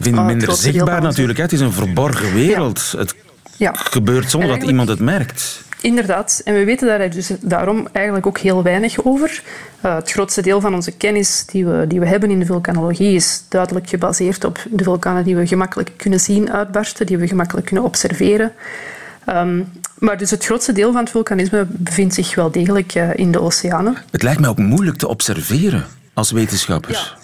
Vind 0.00 0.24
minder 0.24 0.52
zichtbaar 0.52 1.02
natuurlijk. 1.02 1.38
Het 1.38 1.52
is 1.52 1.60
een 1.60 1.72
verborgen 1.72 2.32
wereld. 2.32 2.90
Ja. 2.92 2.98
Het 2.98 3.14
ja. 3.56 3.72
gebeurt 3.74 4.30
zonder 4.30 4.58
dat 4.58 4.68
iemand 4.68 4.88
het 4.88 5.00
merkt. 5.00 5.62
Inderdaad. 5.80 6.40
En 6.44 6.54
we 6.54 6.64
weten 6.64 6.86
daar 6.86 7.10
dus 7.10 7.30
daarom 7.40 7.88
eigenlijk 7.92 8.26
ook 8.26 8.38
heel 8.38 8.62
weinig 8.62 9.04
over. 9.04 9.42
Uh, 9.84 9.94
het 9.94 10.10
grootste 10.10 10.42
deel 10.42 10.60
van 10.60 10.74
onze 10.74 10.92
kennis 10.92 11.44
die 11.46 11.66
we, 11.66 11.86
die 11.86 12.00
we 12.00 12.06
hebben 12.06 12.30
in 12.30 12.38
de 12.38 12.46
vulkanologie 12.46 13.14
is 13.14 13.44
duidelijk 13.48 13.88
gebaseerd 13.88 14.44
op 14.44 14.58
de 14.70 14.84
vulkanen 14.84 15.24
die 15.24 15.36
we 15.36 15.46
gemakkelijk 15.46 15.90
kunnen 15.96 16.20
zien 16.20 16.52
uitbarsten, 16.52 17.06
die 17.06 17.18
we 17.18 17.26
gemakkelijk 17.26 17.66
kunnen 17.66 17.84
observeren. 17.84 18.52
Um, 19.28 19.68
maar 19.98 20.18
dus 20.18 20.30
het 20.30 20.44
grootste 20.44 20.72
deel 20.72 20.92
van 20.92 21.00
het 21.00 21.10
vulkanisme 21.10 21.66
bevindt 21.68 22.14
zich 22.14 22.34
wel 22.34 22.50
degelijk 22.50 22.94
uh, 22.94 23.14
in 23.14 23.32
de 23.32 23.40
oceanen. 23.40 23.96
Het 24.10 24.22
lijkt 24.22 24.40
mij 24.40 24.48
ook 24.48 24.58
moeilijk 24.58 24.96
te 24.96 25.08
observeren 25.08 25.86
als 26.14 26.30
wetenschapper. 26.30 26.92
Ja. 26.92 27.18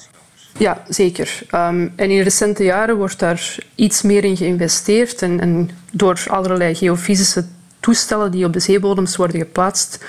Ja, 0.58 0.82
zeker. 0.88 1.38
Um, 1.54 1.92
en 1.96 2.10
in 2.10 2.22
recente 2.22 2.64
jaren 2.64 2.96
wordt 2.96 3.18
daar 3.18 3.56
iets 3.74 4.02
meer 4.02 4.24
in 4.24 4.36
geïnvesteerd. 4.36 5.22
En, 5.22 5.40
en, 5.40 5.70
door 5.92 6.24
allerlei 6.26 6.74
geofysische 6.74 7.44
toestellen 7.86 8.30
die 8.30 8.44
op 8.44 8.52
de 8.52 8.60
zeebodems 8.60 9.16
worden 9.16 9.38
geplaatst, 9.38 10.04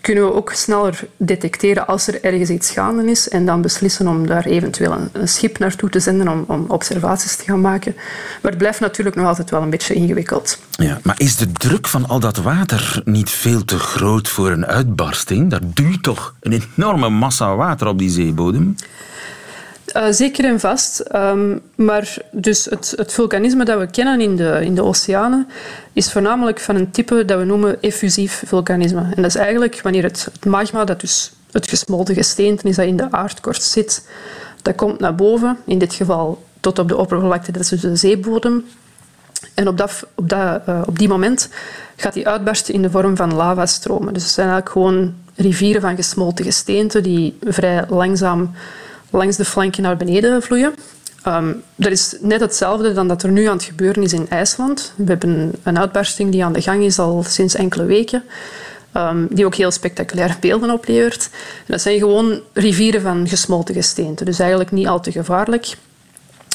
kunnen 0.00 0.24
we 0.24 0.34
ook 0.34 0.52
sneller 0.52 1.00
detecteren 1.16 1.86
als 1.86 2.06
er 2.06 2.24
ergens 2.24 2.50
iets 2.50 2.70
gaande 2.70 3.10
is 3.10 3.28
en 3.28 3.46
dan 3.46 3.62
beslissen 3.62 4.08
om 4.08 4.26
daar 4.26 4.44
eventueel 4.44 4.96
een, 5.12 5.28
schip 5.28 5.58
naartoe 5.58 5.88
te 5.88 6.00
zenden 6.00 6.28
om, 6.28 6.44
om, 6.48 6.64
observaties 6.68 7.36
te 7.36 7.44
gaan 7.44 7.60
maken. 7.60 7.94
Maar 8.42 8.50
het 8.50 8.58
blijft 8.58 8.80
natuurlijk 8.80 9.16
nog 9.16 9.26
altijd 9.26 9.50
wel 9.50 9.62
een 9.62 9.70
beetje 9.70 9.94
ingewikkeld. 9.94 10.58
Ja, 10.70 10.98
maar 11.02 11.14
is 11.18 11.36
de 11.36 11.52
druk 11.52 11.88
van 11.88 12.08
al 12.08 12.20
dat 12.20 12.36
water 12.36 13.02
niet 13.04 13.30
veel 13.30 13.64
te 13.64 13.78
groot 13.78 14.28
voor 14.28 14.50
een 14.50 14.66
uitbarsting? 14.66 15.50
Daar 15.50 15.60
duurt 15.64 16.02
toch 16.02 16.34
een 16.40 16.62
enorme 16.76 17.08
massa 17.08 17.56
water 17.56 17.86
op 17.86 17.98
die 17.98 18.10
zeebodem? 18.10 18.74
Uh, 19.96 20.06
zeker 20.10 20.44
en 20.44 20.60
vast. 20.60 21.04
Um, 21.14 21.60
maar 21.74 22.16
dus 22.30 22.64
het, 22.64 22.94
het, 22.96 23.12
vulkanisme 23.12 23.64
dat 23.64 23.78
we 23.78 23.86
kennen 23.86 24.20
in 24.20 24.36
de, 24.36 24.58
in 24.62 24.74
de 24.74 24.82
oceanen 24.82 25.48
is 25.92 26.12
voornamelijk 26.12 26.60
van 26.60 26.76
een 26.76 26.90
type 26.90 27.24
dat 27.24 27.38
we 27.38 27.44
noemen 27.44 27.82
effusief 27.82 28.42
vulkanisme. 28.46 29.00
En 29.00 29.22
dat 29.22 29.24
is 29.24 29.34
eigenlijk 29.34 29.80
wanneer 29.82 30.02
het, 30.02 30.28
het 30.32 30.44
magma, 30.44 30.84
dat 30.84 31.00
dus 31.00 31.32
het 31.50 31.68
gesmolten 31.68 32.14
gesteente 32.14 32.68
is 32.68 32.76
dat 32.76 32.86
in 32.86 32.96
de 32.96 33.10
aardkorst 33.10 33.62
zit, 33.62 34.08
dat 34.62 34.74
komt 34.74 34.98
naar 34.98 35.14
boven, 35.14 35.58
in 35.66 35.78
dit 35.78 35.94
geval 35.94 36.42
tot 36.60 36.78
op 36.78 36.88
de 36.88 36.96
oppervlakte, 36.96 37.52
dat 37.52 37.62
is 37.62 37.68
dus 37.68 37.80
de 37.80 37.96
zeebodem. 37.96 38.64
En 39.54 39.68
op, 39.68 39.78
dat, 39.78 40.06
op, 40.14 40.28
dat, 40.28 40.60
uh, 40.68 40.82
op 40.86 40.98
die 40.98 41.08
moment 41.08 41.48
gaat 41.96 42.12
die 42.12 42.28
uitbarsten 42.28 42.74
in 42.74 42.82
de 42.82 42.90
vorm 42.90 43.16
van 43.16 43.34
lavastromen. 43.34 44.14
Dus 44.14 44.22
het 44.22 44.32
zijn 44.32 44.48
eigenlijk 44.48 44.76
gewoon 44.76 45.14
rivieren 45.34 45.80
van 45.80 45.96
gesmolten 45.96 46.44
gesteente 46.44 47.00
die 47.00 47.38
vrij 47.40 47.84
langzaam 47.88 48.50
langs 49.12 49.36
de 49.36 49.44
flanken 49.44 49.82
naar 49.82 49.96
beneden 49.96 50.42
vloeien. 50.42 50.74
Um, 51.26 51.62
dat 51.74 51.92
is 51.92 52.16
net 52.20 52.40
hetzelfde 52.40 52.92
dan 52.92 53.08
dat 53.08 53.22
er 53.22 53.30
nu 53.30 53.46
aan 53.46 53.56
het 53.56 53.64
gebeuren 53.64 54.02
is 54.02 54.12
in 54.12 54.26
IJsland. 54.28 54.92
We 54.96 55.04
hebben 55.06 55.52
een 55.62 55.78
uitbarsting 55.78 56.30
die 56.30 56.44
aan 56.44 56.52
de 56.52 56.62
gang 56.62 56.82
is 56.82 56.98
al 56.98 57.22
sinds 57.22 57.54
enkele 57.54 57.84
weken. 57.84 58.22
Um, 58.96 59.26
die 59.30 59.46
ook 59.46 59.54
heel 59.54 59.70
spectaculaire 59.70 60.34
beelden 60.40 60.70
oplevert. 60.70 61.28
En 61.32 61.64
dat 61.66 61.80
zijn 61.80 61.98
gewoon 61.98 62.40
rivieren 62.52 63.02
van 63.02 63.28
gesmolten 63.28 63.74
gesteente. 63.74 64.24
Dus 64.24 64.38
eigenlijk 64.38 64.70
niet 64.70 64.86
al 64.86 65.00
te 65.00 65.12
gevaarlijk. 65.12 65.76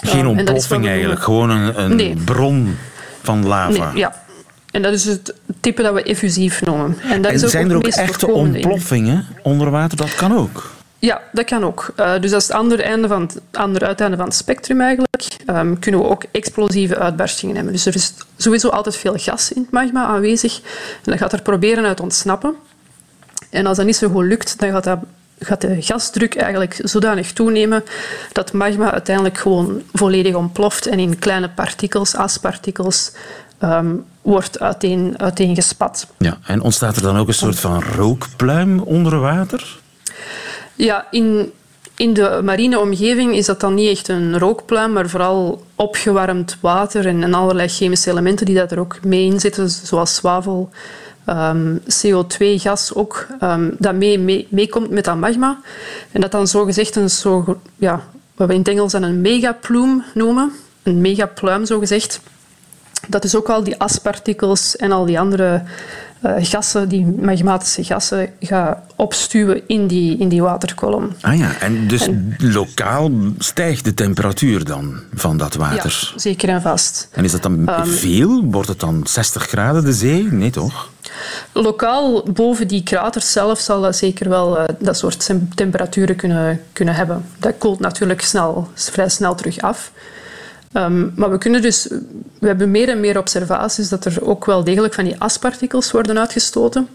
Geen 0.03 0.19
um, 0.19 0.27
ontploffing 0.27 0.87
eigenlijk, 0.87 1.21
gewoon 1.21 1.49
een, 1.49 1.81
een 1.81 1.95
nee. 1.95 2.15
bron 2.25 2.77
van 3.21 3.45
lava. 3.45 3.91
Nee, 3.91 3.97
ja. 3.99 4.25
En 4.71 4.81
dat 4.81 4.93
is 4.93 5.05
het 5.05 5.33
type 5.59 5.81
dat 5.81 5.93
we 5.93 6.03
effusief 6.03 6.61
noemen. 6.65 6.97
En, 7.09 7.21
dat 7.21 7.31
en 7.31 7.37
is 7.37 7.43
ook 7.43 7.49
zijn 7.49 7.69
er 7.69 7.75
ook 7.75 7.87
echte 7.87 8.27
ontploffingen 8.27 9.25
onder 9.43 9.71
water? 9.71 9.97
Dat 9.97 10.15
kan 10.15 10.37
ook. 10.37 10.75
Ja, 10.99 11.21
dat 11.31 11.45
kan 11.45 11.63
ook. 11.63 11.93
Uh, 11.99 12.19
dus 12.19 12.31
dat 12.31 12.41
is 12.41 12.47
het 12.47 12.57
andere, 12.57 12.83
einde 12.83 13.07
van 13.07 13.21
het, 13.21 13.39
andere 13.51 13.85
uiteinde 13.85 14.17
van 14.17 14.25
het 14.25 14.35
spectrum 14.35 14.81
eigenlijk. 14.81 15.23
Um, 15.49 15.79
kunnen 15.79 16.01
we 16.01 16.07
ook 16.07 16.23
explosieve 16.31 16.97
uitbarstingen 16.97 17.55
hebben. 17.55 17.73
Dus 17.73 17.85
er 17.85 17.95
is 17.95 18.13
sowieso 18.37 18.69
altijd 18.69 18.95
veel 18.95 19.17
gas 19.17 19.51
in 19.51 19.61
het 19.61 19.71
magma 19.71 20.05
aanwezig. 20.05 20.61
En 21.03 21.11
dat 21.11 21.17
gaat 21.17 21.33
er 21.33 21.41
proberen 21.41 21.85
uit 21.85 21.99
ontsnappen. 21.99 22.55
En 23.49 23.65
als 23.65 23.77
dat 23.77 23.85
niet 23.85 23.95
zo 23.95 24.09
goed 24.09 24.25
lukt, 24.25 24.59
dan 24.59 24.71
gaat, 24.71 24.83
dat, 24.83 24.99
gaat 25.39 25.61
de 25.61 25.81
gasdruk 25.81 26.35
eigenlijk 26.35 26.79
zodanig 26.83 27.33
toenemen 27.33 27.83
dat 28.31 28.53
magma 28.53 28.91
uiteindelijk 28.91 29.37
gewoon 29.37 29.81
volledig 29.93 30.35
ontploft 30.35 30.87
en 30.87 30.99
in 30.99 31.19
kleine 31.19 31.49
partikels, 31.49 32.15
aspartikels, 32.15 33.11
um, 33.63 34.05
wordt 34.21 34.59
uiteen, 34.59 35.13
uiteengespat. 35.17 36.07
Ja, 36.17 36.37
en 36.45 36.61
ontstaat 36.61 36.95
er 36.95 37.01
dan 37.01 37.17
ook 37.17 37.27
een 37.27 37.33
soort 37.33 37.59
van 37.59 37.83
rookpluim 37.83 38.79
onder 38.79 39.19
water? 39.19 39.79
Ja, 40.77 41.07
in, 41.11 41.51
in 41.95 42.13
de 42.13 42.41
marine 42.43 42.79
omgeving 42.79 43.35
is 43.35 43.45
dat 43.45 43.59
dan 43.59 43.73
niet 43.73 43.89
echt 43.89 44.07
een 44.07 44.39
rookpluim, 44.39 44.91
maar 44.91 45.09
vooral 45.09 45.63
opgewarmd 45.75 46.57
water 46.61 47.07
en, 47.07 47.33
allerlei 47.33 47.67
chemische 47.67 48.09
elementen 48.09 48.45
die 48.45 48.55
dat 48.55 48.71
er 48.71 48.79
ook 48.79 49.03
mee 49.03 49.25
in 49.25 49.39
zitten, 49.39 49.69
zoals 49.69 50.15
zwavel, 50.15 50.69
um, 51.29 51.79
CO2-gas 51.79 52.93
ook, 52.93 53.27
um, 53.43 53.75
dat 53.79 53.95
meekomt 53.95 54.23
mee, 54.23 54.47
mee 54.49 54.69
met 54.89 55.05
dat 55.05 55.15
magma. 55.15 55.59
En 56.11 56.21
dat 56.21 56.31
dan 56.31 56.47
zogezegd 56.47 56.95
een 56.95 57.09
zo, 57.09 57.59
ja, 57.75 58.03
wat 58.35 58.47
we 58.47 58.53
in 58.53 58.59
het 58.59 58.67
Engels 58.67 58.91
dan 58.91 59.03
een 59.03 59.21
megaplume 59.21 60.03
noemen, 60.13 60.51
een 60.83 61.01
megapluim 61.01 61.65
zogezegd. 61.65 62.19
Dat 63.07 63.23
is 63.23 63.35
ook 63.35 63.49
al 63.49 63.63
die 63.63 63.79
aspartikels 63.79 64.75
en 64.75 64.91
al 64.91 65.05
die 65.05 65.19
andere 65.19 65.63
uh, 66.25 66.33
gassen, 66.39 66.89
die 66.89 67.05
magmatische 67.05 67.83
gassen, 67.83 68.29
gaat 68.39 68.77
opstuwen 68.95 69.61
in 69.67 69.87
die, 69.87 70.17
in 70.17 70.29
die 70.29 70.41
waterkolom. 70.41 71.11
Ah 71.21 71.37
ja, 71.37 71.59
en 71.59 71.87
dus 71.87 72.09
lokaal 72.37 73.11
stijgt 73.37 73.83
de 73.83 73.93
temperatuur 73.93 74.65
dan 74.65 74.99
van 75.13 75.37
dat 75.37 75.55
water? 75.55 76.09
Ja, 76.13 76.19
zeker 76.19 76.49
en 76.49 76.61
vast. 76.61 77.09
En 77.11 77.23
is 77.23 77.31
dat 77.31 77.41
dan 77.41 77.69
um, 77.69 77.85
veel? 77.85 78.43
Wordt 78.43 78.67
het 78.67 78.79
dan 78.79 79.01
60 79.07 79.43
graden 79.47 79.83
de 79.83 79.93
zee? 79.93 80.23
Nee, 80.23 80.49
toch? 80.49 80.89
Lokaal 81.51 82.23
boven 82.33 82.67
die 82.67 82.83
krater 82.83 83.21
zelf 83.21 83.59
zal 83.59 83.81
dat 83.81 83.95
zeker 83.95 84.29
wel 84.29 84.59
uh, 84.59 84.63
dat 84.79 84.97
soort 84.97 85.29
temperaturen 85.55 86.15
kunnen, 86.15 86.61
kunnen 86.73 86.95
hebben. 86.95 87.25
Dat 87.39 87.53
koelt 87.57 87.79
natuurlijk 87.79 88.21
snel, 88.21 88.67
vrij 88.73 89.09
snel 89.09 89.35
terug 89.35 89.59
af. 89.59 89.91
Um, 90.77 91.11
maar 91.15 91.31
we 91.31 91.37
kunnen 91.37 91.61
dus, 91.61 91.87
we 92.39 92.47
hebben 92.47 92.71
meer 92.71 92.89
en 92.89 92.99
meer 92.99 93.17
observaties 93.17 93.89
dat 93.89 94.05
er 94.05 94.27
ook 94.27 94.45
wel 94.45 94.63
degelijk 94.63 94.93
van 94.93 95.03
die 95.03 95.15
aspartikels 95.17 95.91
worden 95.91 96.19
uitgestoten. 96.19 96.87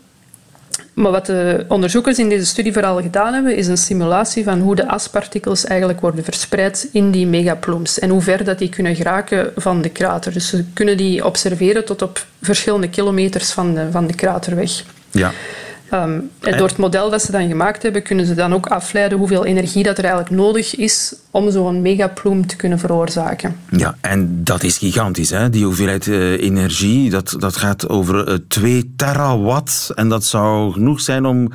Maar 0.95 1.11
wat 1.11 1.27
de 1.27 1.65
onderzoekers 1.69 2.19
in 2.19 2.29
deze 2.29 2.47
studie 2.47 2.73
vooral 2.73 3.01
gedaan 3.03 3.35
hebben, 3.35 3.57
is 3.57 3.67
een 3.67 3.77
simulatie 3.77 4.45
van 4.45 4.61
hoe 4.61 4.75
de 4.75 4.89
aspartikels 4.89 5.65
eigenlijk 5.65 6.01
worden 6.01 6.25
verspreid 6.25 6.89
in 6.93 7.11
die 7.11 7.27
megaplumes 7.27 7.99
en 7.99 8.11
hoe 8.11 8.21
ver 8.21 8.45
dat 8.45 8.59
die 8.59 8.69
kunnen 8.69 8.97
geraken 8.97 9.53
van 9.57 9.83
de 9.83 9.89
krater. 9.89 10.33
Dus 10.33 10.49
ze 10.49 10.65
kunnen 10.73 10.97
die 10.97 11.25
observeren 11.25 11.85
tot 11.85 12.03
op 12.03 12.27
verschillende 12.43 12.89
kilometers 12.89 13.51
van 13.51 13.75
de, 13.75 13.91
van 13.91 14.07
de 14.07 14.15
krater 14.15 14.57
weg. 14.57 14.85
Ja. 15.11 15.33
Um, 15.95 16.31
en 16.41 16.57
door 16.57 16.69
het 16.69 16.77
model 16.77 17.11
dat 17.11 17.23
ze 17.23 17.33
dan 17.33 17.49
gemaakt 17.49 17.83
hebben, 17.83 18.03
kunnen 18.03 18.27
ze 18.27 18.35
dan 18.35 18.55
ook 18.55 18.67
afleiden 18.67 19.19
hoeveel 19.19 19.45
energie 19.45 19.83
dat 19.83 19.99
er 19.99 20.05
eigenlijk 20.05 20.35
nodig 20.35 20.77
is 20.77 21.15
om 21.31 21.51
zo'n 21.51 21.83
megaplume 21.83 22.47
te 22.47 22.57
kunnen 22.57 22.79
veroorzaken. 22.79 23.57
Ja, 23.71 23.95
en 24.01 24.45
dat 24.45 24.63
is 24.63 24.79
gigantisch, 24.79 25.31
hè? 25.31 25.51
die 25.51 25.65
hoeveelheid 25.65 26.07
uh, 26.07 26.43
energie. 26.43 27.11
Dat, 27.11 27.35
dat 27.39 27.57
gaat 27.57 27.89
over 27.89 28.29
uh, 28.29 28.35
2 28.49 28.93
terawatt. 28.97 29.93
En 29.95 30.09
dat 30.09 30.25
zou 30.25 30.73
genoeg 30.73 31.01
zijn 31.01 31.27
om 31.27 31.53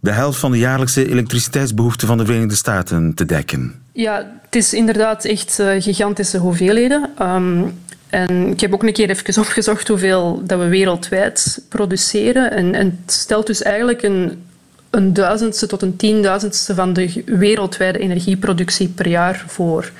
de 0.00 0.12
helft 0.12 0.38
van 0.38 0.50
de 0.50 0.58
jaarlijkse 0.58 1.08
elektriciteitsbehoeften 1.08 2.08
van 2.08 2.18
de 2.18 2.24
Verenigde 2.24 2.54
Staten 2.54 3.14
te 3.14 3.24
dekken. 3.24 3.74
Ja, 3.92 4.30
het 4.42 4.54
is 4.54 4.72
inderdaad 4.72 5.24
echt 5.24 5.58
uh, 5.60 5.82
gigantische 5.82 6.38
hoeveelheden. 6.38 7.10
Um, 7.22 7.78
En 8.14 8.50
ik 8.50 8.60
heb 8.60 8.72
ook 8.72 8.82
een 8.82 8.92
keer 8.92 9.10
even 9.10 9.42
opgezocht 9.42 9.88
hoeveel 9.88 10.42
dat 10.44 10.58
we 10.58 10.68
wereldwijd 10.68 11.62
produceren. 11.68 12.50
En, 12.50 12.74
en 12.74 12.98
het 13.04 13.14
stelt 13.14 13.46
dus 13.46 13.62
eigenlijk 13.62 14.02
een, 14.02 14.42
een 14.90 15.12
duizendste 15.12 15.66
tot 15.66 15.82
een 15.82 15.96
tienduizendste 15.96 16.74
van 16.74 16.92
de 16.92 17.22
wereldwijde 17.26 17.98
energieproductie 17.98 18.88
per 18.88 19.08
jaar 19.08 19.44
voor. 19.46 19.90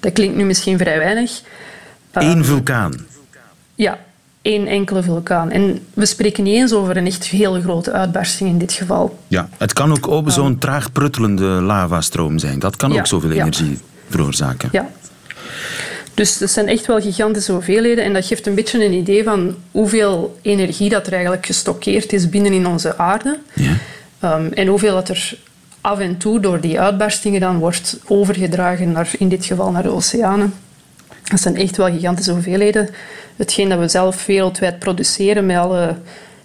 Dat 0.00 0.12
klinkt 0.12 0.36
nu 0.36 0.44
misschien 0.44 0.78
vrij 0.78 0.98
weinig. 0.98 1.40
Eén 2.12 2.44
vulkaan. 2.44 3.06
Ja, 3.74 3.98
één 4.42 4.66
enkele 4.66 5.02
vulkaan. 5.02 5.50
En 5.50 5.78
we 5.94 6.06
spreken 6.06 6.44
niet 6.44 6.54
eens 6.54 6.72
over 6.72 6.96
een 6.96 7.06
echt 7.06 7.24
hele 7.24 7.60
grote 7.60 7.92
uitbarsting 7.92 8.50
in 8.50 8.58
dit 8.58 8.72
geval. 8.72 9.18
Ja, 9.28 9.48
het 9.56 9.72
kan 9.72 9.90
ook 9.90 10.08
open 10.08 10.32
zo'n 10.32 10.58
traag 10.58 10.92
pruttelende 10.92 11.44
lavastroom 11.44 12.38
zijn. 12.38 12.58
Dat 12.58 12.76
kan 12.76 12.92
Ja, 12.92 12.98
ook 12.98 13.06
zoveel 13.06 13.32
ja. 13.32 13.40
energie 13.40 13.78
veroorzaken. 14.08 14.68
Ja. 14.72 14.88
Dus 16.18 16.38
dat 16.38 16.50
zijn 16.50 16.68
echt 16.68 16.86
wel 16.86 17.00
gigantische 17.00 17.52
hoeveelheden. 17.52 18.04
En 18.04 18.12
dat 18.12 18.26
geeft 18.26 18.46
een 18.46 18.54
beetje 18.54 18.84
een 18.84 18.92
idee 18.92 19.24
van 19.24 19.56
hoeveel 19.70 20.38
energie 20.42 20.88
dat 20.88 21.06
er 21.06 21.12
eigenlijk 21.12 21.46
gestockeerd 21.46 22.12
is 22.12 22.28
binnen 22.28 22.52
in 22.52 22.66
onze 22.66 22.96
aarde. 22.96 23.38
Ja. 23.54 23.72
Ehm, 24.20 24.52
en 24.52 24.66
hoeveel 24.66 24.94
dat 24.94 25.08
er 25.08 25.38
af 25.80 25.98
en 25.98 26.16
toe 26.16 26.40
door 26.40 26.60
die 26.60 26.80
uitbarstingen 26.80 27.40
dan 27.40 27.58
wordt 27.58 27.98
overgedragen 28.06 28.92
naar, 28.92 29.10
in 29.18 29.28
dit 29.28 29.44
geval 29.44 29.70
naar 29.70 29.82
de 29.82 29.88
oceanen. 29.88 30.54
Dat 31.24 31.40
zijn 31.40 31.56
echt 31.56 31.76
wel 31.76 31.90
gigantische 31.90 32.32
hoeveelheden. 32.32 32.88
Hetgeen 33.36 33.68
dat 33.68 33.78
we 33.78 33.88
zelf 33.88 34.26
wereldwijd 34.26 34.78
produceren 34.78 35.46
met 35.46 35.56
alle 35.56 35.96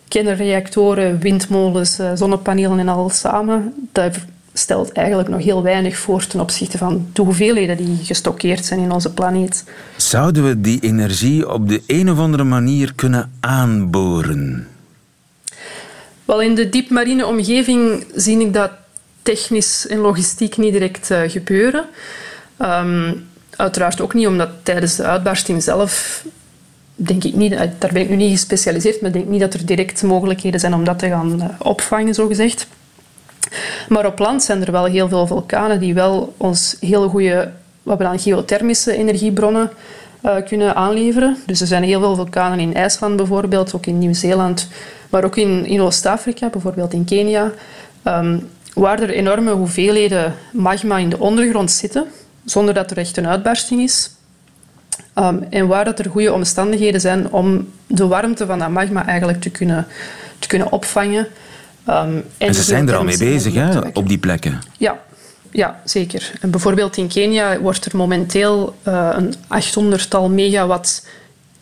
kernreactoren, 0.07 1.19
windmolens, 1.19 1.99
eh, 1.99 2.11
zonnepanelen 2.15 2.79
en 2.79 2.89
al 2.89 3.09
samen, 3.09 3.73
dat 3.91 4.17
stelt 4.53 4.91
eigenlijk 4.91 5.29
nog 5.29 5.43
heel 5.43 5.63
weinig 5.63 5.97
voor 5.97 6.27
ten 6.27 6.39
opzichte 6.39 6.77
van 6.77 7.07
de 7.13 7.21
hoeveelheden 7.21 7.77
die 7.77 7.99
gestockeerd 8.03 8.65
zijn 8.65 8.79
in 8.79 8.91
onze 8.91 9.13
planeet. 9.13 9.63
Zouden 9.95 10.47
we 10.47 10.61
die 10.61 10.79
energie 10.81 11.49
op 11.49 11.69
de 11.69 11.81
een 11.87 12.11
of 12.11 12.19
andere 12.19 12.43
manier 12.43 12.93
kunnen 12.95 13.31
aanboren? 13.39 14.67
Wel, 16.25 16.41
in 16.41 16.55
de 16.55 16.69
diepmarine 16.69 17.25
omgeving 17.25 18.05
zie 18.15 18.39
ik 18.39 18.53
dat 18.53 18.71
technisch 19.23 19.87
en 19.87 19.97
logistiek 19.97 20.57
niet 20.57 20.71
direct 20.71 21.11
eh, 21.11 21.21
gebeuren. 21.25 21.85
Ehm, 22.57 23.13
uiteraard 23.55 24.01
ook 24.01 24.13
niet 24.13 24.27
omdat 24.27 24.49
tijdens 24.63 24.95
de 24.95 25.03
uitbarsting 25.03 25.63
zelf, 25.63 26.23
denk 26.95 27.23
ik 27.23 27.33
niet, 27.33 27.51
eh, 27.51 27.69
daar 27.77 27.93
ben 27.93 28.01
ik 28.01 28.09
nu 28.09 28.15
niet 28.15 28.31
gespecialiseerd, 28.31 29.01
maar 29.01 29.09
ik 29.09 29.15
denk 29.15 29.27
niet 29.27 29.39
dat 29.39 29.53
er 29.53 29.65
direct 29.65 30.03
mogelijkheden 30.03 30.59
zijn 30.59 30.73
om 30.73 30.83
dat 30.83 30.99
te 30.99 31.07
gaan 31.07 31.41
eh, 31.41 31.47
opvangen, 31.57 32.13
zogezegd. 32.13 32.67
Maar 33.89 34.05
op 34.05 34.19
land 34.19 34.43
zijn 34.43 34.61
er 34.65 34.71
wel 34.71 34.85
heel 34.85 35.07
veel 35.07 35.27
vulkanen 35.27 35.79
die 35.79 35.93
wel 35.93 36.33
ons 36.37 36.77
hele 36.79 37.07
goede, 37.07 37.51
wat 37.83 37.97
we 37.97 38.03
dan 38.03 38.19
geothermische 38.19 38.95
energiebronnen 38.95 39.71
eh, 40.21 40.35
kunnen 40.45 40.75
aanleveren. 40.75 41.37
Dus 41.45 41.61
er 41.61 41.67
zijn 41.67 41.83
heel 41.83 41.99
veel 41.99 42.15
vulkanen 42.15 42.59
in 42.59 42.73
IJsland 42.73 43.15
bijvoorbeeld, 43.15 43.75
ook 43.75 43.85
in 43.85 43.97
Nieuw-Zeeland, 43.97 44.67
maar 45.09 45.23
ook 45.23 45.35
in, 45.35 45.65
in 45.65 45.81
Oost-Afrika, 45.81 46.49
bijvoorbeeld 46.49 46.93
in 46.93 47.05
Kenia, 47.05 47.51
ehm, 48.03 48.39
waar 48.73 49.01
er 49.01 49.09
enorme 49.09 49.51
hoeveelheden 49.51 50.35
magma 50.51 50.97
in 50.97 51.09
de 51.09 51.19
ondergrond 51.19 51.71
zitten, 51.71 52.05
zonder 52.45 52.73
dat 52.73 52.91
er 52.91 52.97
echt 52.97 53.17
een 53.17 53.27
uitbarsting 53.27 53.81
is. 53.81 54.11
Ehm, 55.13 55.37
en 55.49 55.67
waar 55.67 55.85
dat 55.85 55.99
er 55.99 56.09
goede 56.09 56.33
omstandigheden 56.33 57.01
zijn 57.01 57.31
om 57.31 57.69
de 57.87 58.07
warmte 58.07 58.45
van 58.45 58.59
dat 58.59 58.69
magma 58.69 59.05
eigenlijk 59.05 59.41
te 59.41 59.49
kunnen, 59.49 59.87
te 60.39 60.47
kunnen 60.47 60.71
opvangen. 60.71 61.27
Ehm, 61.85 62.17
en, 62.37 62.53
ze 62.53 62.63
zijn 62.63 62.89
er 62.89 62.95
al 62.95 63.03
mee 63.03 63.17
bezig, 63.17 63.53
hè, 63.53 63.79
op 63.93 64.07
die 64.07 64.17
plekken. 64.17 64.61
Ja, 64.77 64.99
ja, 65.51 65.81
zeker. 65.85 66.31
En 66.41 66.49
bijvoorbeeld 66.49 66.97
in 66.97 67.07
Kenia 67.07 67.59
wordt 67.59 67.85
er 67.85 67.97
momenteel 67.97 68.75
eh, 68.83 69.09
een 69.15 69.33
800-tal 69.33 70.29
megawatt 70.29 71.07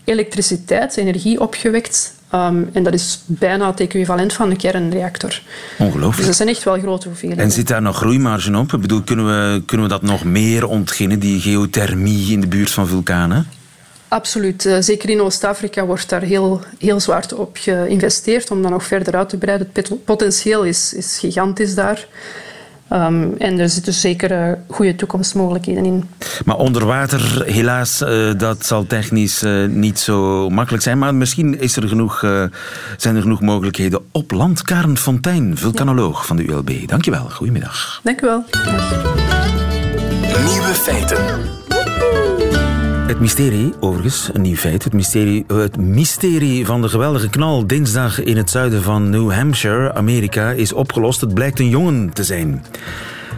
elektriciteit, 0.03 0.97
energie 0.97 1.41
opgewekt. 1.41 2.13
Ehm, 2.29 2.63
en 2.73 2.83
dat 2.83 2.93
is 2.93 3.21
bijna 3.25 3.67
het 3.67 3.79
equivalent 3.79 4.33
van 4.33 4.49
een 4.49 4.57
kernreactor. 4.57 5.29
Dus 5.29 5.41
Ongelooflijk. 5.77 6.27
dat 6.27 6.35
zijn 6.35 6.49
echt 6.49 6.63
wel 6.63 6.79
grote 6.79 7.07
hoeveelheden. 7.07 7.43
En 7.45 7.51
zit 7.51 7.67
daar 7.67 7.81
nog 7.81 7.97
groeimarge 7.97 8.57
op? 8.57 8.73
Ik 8.73 8.81
bedoel, 8.81 9.01
kunnen 9.01 9.25
we, 9.25 9.63
kunnen 9.65 9.87
we 9.87 9.91
dat 9.91 10.01
nog 10.01 10.23
meer 10.23 10.67
ontginnen, 10.67 11.19
die 11.19 11.39
geothermie 11.39 12.31
in 12.31 12.41
de 12.41 12.47
buurt 12.47 12.71
van 12.71 12.87
vulkanen? 12.87 13.47
Absoluut. 14.11 14.65
Eh, 14.65 14.77
zeker 14.79 15.09
in 15.09 15.21
Oost-Afrika 15.21 15.85
wordt 15.85 16.09
daar 16.09 16.21
heel, 16.21 16.61
heel 16.79 16.99
zwaar 16.99 17.25
op 17.35 17.57
geïnvesteerd 17.59 18.51
om 18.51 18.61
dat 18.61 18.71
nog 18.71 18.83
verder 18.83 19.15
uit 19.15 19.29
te 19.29 19.37
breiden. 19.37 19.69
Het 19.73 20.05
potentieel 20.05 20.63
is, 20.63 20.93
is 20.93 21.17
gigantisch 21.19 21.75
daar. 21.75 22.07
Ehm, 22.87 23.27
en 23.37 23.59
er 23.59 23.69
zitten 23.69 23.93
zeker 23.93 24.31
eh, 24.31 24.51
goede 24.67 24.95
toekomstmogelijkheden 24.95 25.85
in. 25.85 26.09
Maar 26.45 26.57
onder 26.57 26.85
water, 26.85 27.43
helaas, 27.45 28.01
eh, 28.01 28.31
dat 28.37 28.65
zal 28.65 28.85
technisch 28.87 29.43
eh, 29.43 29.65
niet 29.65 29.99
zo 29.99 30.49
makkelijk 30.49 30.83
zijn. 30.83 30.97
Maar 30.97 31.15
misschien 31.15 31.59
is 31.59 31.75
er 31.75 31.87
genoeg, 31.87 32.23
eh, 32.23 32.43
zijn 32.97 33.15
er 33.15 33.21
genoeg 33.21 33.41
mogelijkheden 33.41 34.01
op 34.11 34.31
land. 34.31 34.61
Karen 34.61 34.97
Fontijn, 34.97 35.57
vulkanoloog 35.57 36.25
van 36.25 36.35
de 36.35 36.43
ULB. 36.43 36.87
Dankjewel, 36.87 37.29
goedemiddag. 37.29 37.99
Dank 38.03 38.21
u 38.21 38.25
wel. 38.25 38.43
Nieuwe 40.45 40.73
feiten. 40.73 41.60
Het 43.11 43.19
mysterie, 43.19 43.73
overigens, 43.79 44.29
een 44.33 44.41
nieuw 44.41 44.55
feit. 44.55 44.83
Het 44.83 44.93
mysterie, 44.93 45.45
het 45.47 45.77
mysterie 45.77 46.65
van 46.65 46.81
de 46.81 46.89
geweldige 46.89 47.29
knal 47.29 47.67
dinsdag 47.67 48.23
in 48.23 48.37
het 48.37 48.49
zuiden 48.49 48.83
van 48.83 49.09
New 49.09 49.31
Hampshire, 49.31 49.93
Amerika, 49.93 50.51
is 50.51 50.73
opgelost. 50.73 51.21
Het 51.21 51.33
blijkt 51.33 51.59
een 51.59 51.69
jongen 51.69 52.13
te 52.13 52.23
zijn. 52.23 52.63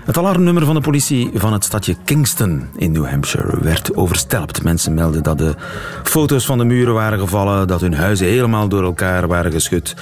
Het 0.05 0.17
alarmnummer 0.17 0.65
van 0.65 0.75
de 0.75 0.81
politie 0.81 1.29
van 1.33 1.53
het 1.53 1.63
stadje 1.63 1.95
Kingston 2.05 2.67
in 2.75 2.91
New 2.91 3.05
Hampshire 3.05 3.57
werd 3.61 3.95
overstelpt. 3.95 4.63
Mensen 4.63 4.93
melden 4.93 5.23
dat 5.23 5.37
de 5.37 5.55
foto's 6.03 6.45
van 6.45 6.57
de 6.57 6.63
muren 6.63 6.93
waren 6.93 7.19
gevallen, 7.19 7.67
dat 7.67 7.81
hun 7.81 7.93
huizen 7.93 8.27
helemaal 8.27 8.67
door 8.67 8.83
elkaar 8.83 9.27
waren 9.27 9.51
geschud. 9.51 9.95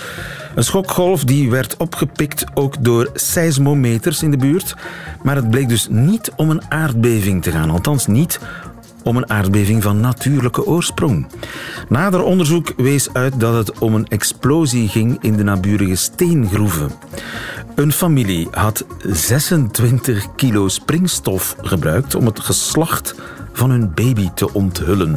Een 0.55 0.63
schokgolf 0.63 1.23
die 1.23 1.49
werd 1.49 1.77
opgepikt 1.77 2.45
ook 2.53 2.83
door 2.83 3.09
seismometers 3.13 4.23
in 4.23 4.31
de 4.31 4.37
buurt. 4.37 4.75
Maar 5.23 5.35
het 5.35 5.49
bleek 5.49 5.69
dus 5.69 5.87
niet 5.89 6.31
om 6.35 6.49
een 6.49 6.61
aardbeving 6.69 7.43
te 7.43 7.51
gaan. 7.51 7.69
Althans 7.69 8.07
niet 8.07 8.39
om 9.03 9.17
een 9.17 9.29
aardbeving 9.29 9.83
van 9.83 9.99
natuurlijke 9.99 10.65
oorsprong. 10.65 11.27
Nader 11.89 12.23
onderzoek 12.23 12.73
wees 12.77 13.13
uit 13.13 13.39
dat 13.39 13.53
het 13.53 13.79
om 13.79 13.95
een 13.95 14.07
explosie 14.07 14.87
ging 14.87 15.17
in 15.21 15.37
de 15.37 15.43
naburige 15.43 15.95
steengroeven. 15.95 16.91
Een 17.75 17.91
familie 17.91 18.47
had 18.51 18.85
26 19.07 20.35
kilo 20.35 20.67
springstof 20.67 21.55
gebruikt 21.61 22.15
om 22.15 22.25
het 22.25 22.39
geslacht 22.39 23.15
van 23.53 23.69
hun 23.69 23.93
baby 23.93 24.29
te 24.35 24.53
onthullen. 24.53 25.13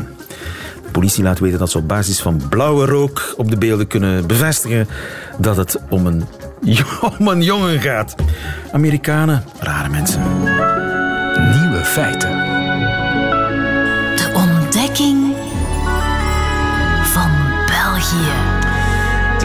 De 0.85 0.91
politie 0.91 1.23
laat 1.23 1.39
weten 1.39 1.59
dat 1.59 1.71
ze 1.71 1.79
op 1.79 1.89
basis 1.89 2.21
van 2.21 2.43
blauwe 2.49 2.87
rook 2.87 3.35
op 3.37 3.51
de 3.51 3.59
beelden 3.59 3.87
kunnen 3.87 4.27
bevestigen 4.27 4.89
dat 5.39 5.57
het 5.57 5.79
om 5.89 6.07
een, 6.07 6.25
om 7.19 7.29
een 7.29 7.43
jongen 7.43 7.81
gaat. 7.81 8.15
Amerikanen, 8.73 9.45
rare 9.61 9.89
mensen. 9.89 10.23
Nieuwe 11.61 11.85
feiten. 11.85 12.64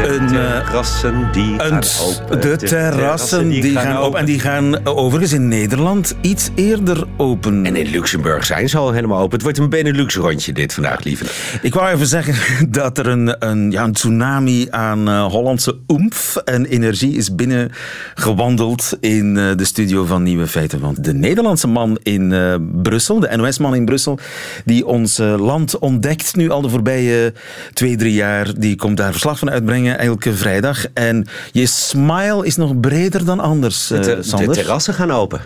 Een, 0.03 0.35
eh, 0.35 0.65
terrassen 0.65 1.29
die 1.31 1.59
gaan 1.59 1.83
open. 2.01 2.41
de 2.41 2.57
terrassen 2.57 3.49
die 3.49 3.77
gaan 3.77 3.97
open. 3.97 4.19
En 4.19 4.25
die 4.25 4.39
gaan 4.39 4.77
eh, 4.77 4.97
overigens 4.97 5.33
in 5.33 5.47
Nederland 5.47 6.15
iets 6.21 6.49
eerder 6.55 7.03
open. 7.17 7.65
En 7.65 7.75
in 7.75 7.88
Luxemburg 7.88 8.45
zijn 8.45 8.69
ze 8.69 8.77
al 8.77 8.91
helemaal 8.91 9.19
open. 9.19 9.33
Het 9.33 9.41
wordt 9.41 9.57
een 9.57 9.69
Benelux-rondje 9.69 10.53
dit 10.53 10.73
vandaag, 10.73 11.03
lieve. 11.03 11.25
Ik 11.62 11.73
wou 11.73 11.93
even 11.93 12.07
zeggen 12.07 12.35
dat 12.71 12.97
er 12.97 13.07
een, 13.07 13.35
een, 13.39 13.71
ja, 13.71 13.83
een 13.83 13.93
tsunami 13.93 14.67
aan 14.69 15.07
eh, 15.07 15.25
Hollandse 15.25 15.77
oemf 15.88 16.35
en 16.35 16.65
energie 16.65 17.15
is 17.15 17.35
binnengewandeld 17.35 18.97
in 18.99 19.38
eh, 19.38 19.55
de 19.55 19.65
studio 19.65 20.05
van 20.05 20.23
Nieuwe 20.23 20.47
Feiten. 20.47 20.79
Want 20.79 21.03
de 21.03 21.13
Nederlandse 21.13 21.67
man 21.67 21.99
in 22.03 22.33
eh, 22.33 22.55
Brussel, 22.81 23.19
de 23.19 23.38
NOS-man 23.38 23.75
in 23.75 23.85
Brussel, 23.85 24.19
die 24.65 24.85
ons 24.85 25.19
eh, 25.19 25.39
land 25.39 25.79
ontdekt 25.79 26.35
nu 26.35 26.49
al 26.49 26.62
de 26.62 26.69
voorbije 26.69 27.33
twee, 27.73 27.95
drie 27.95 28.13
jaar, 28.13 28.53
die 28.57 28.75
komt 28.75 28.97
daar 28.97 29.12
verslag 29.12 29.39
van 29.39 29.49
uitbrengen 29.49 29.88
elke 29.97 30.36
vrijdag. 30.36 30.86
En 30.93 31.28
je 31.52 31.65
smile 31.65 32.45
is 32.45 32.56
nog 32.56 32.80
breder 32.80 33.25
dan 33.25 33.39
anders, 33.39 33.91
eh, 33.91 34.02
De, 34.02 34.15
de 34.15 34.23
Sander. 34.23 34.56
terrassen 34.56 34.93
gaan 34.93 35.12
open. 35.12 35.41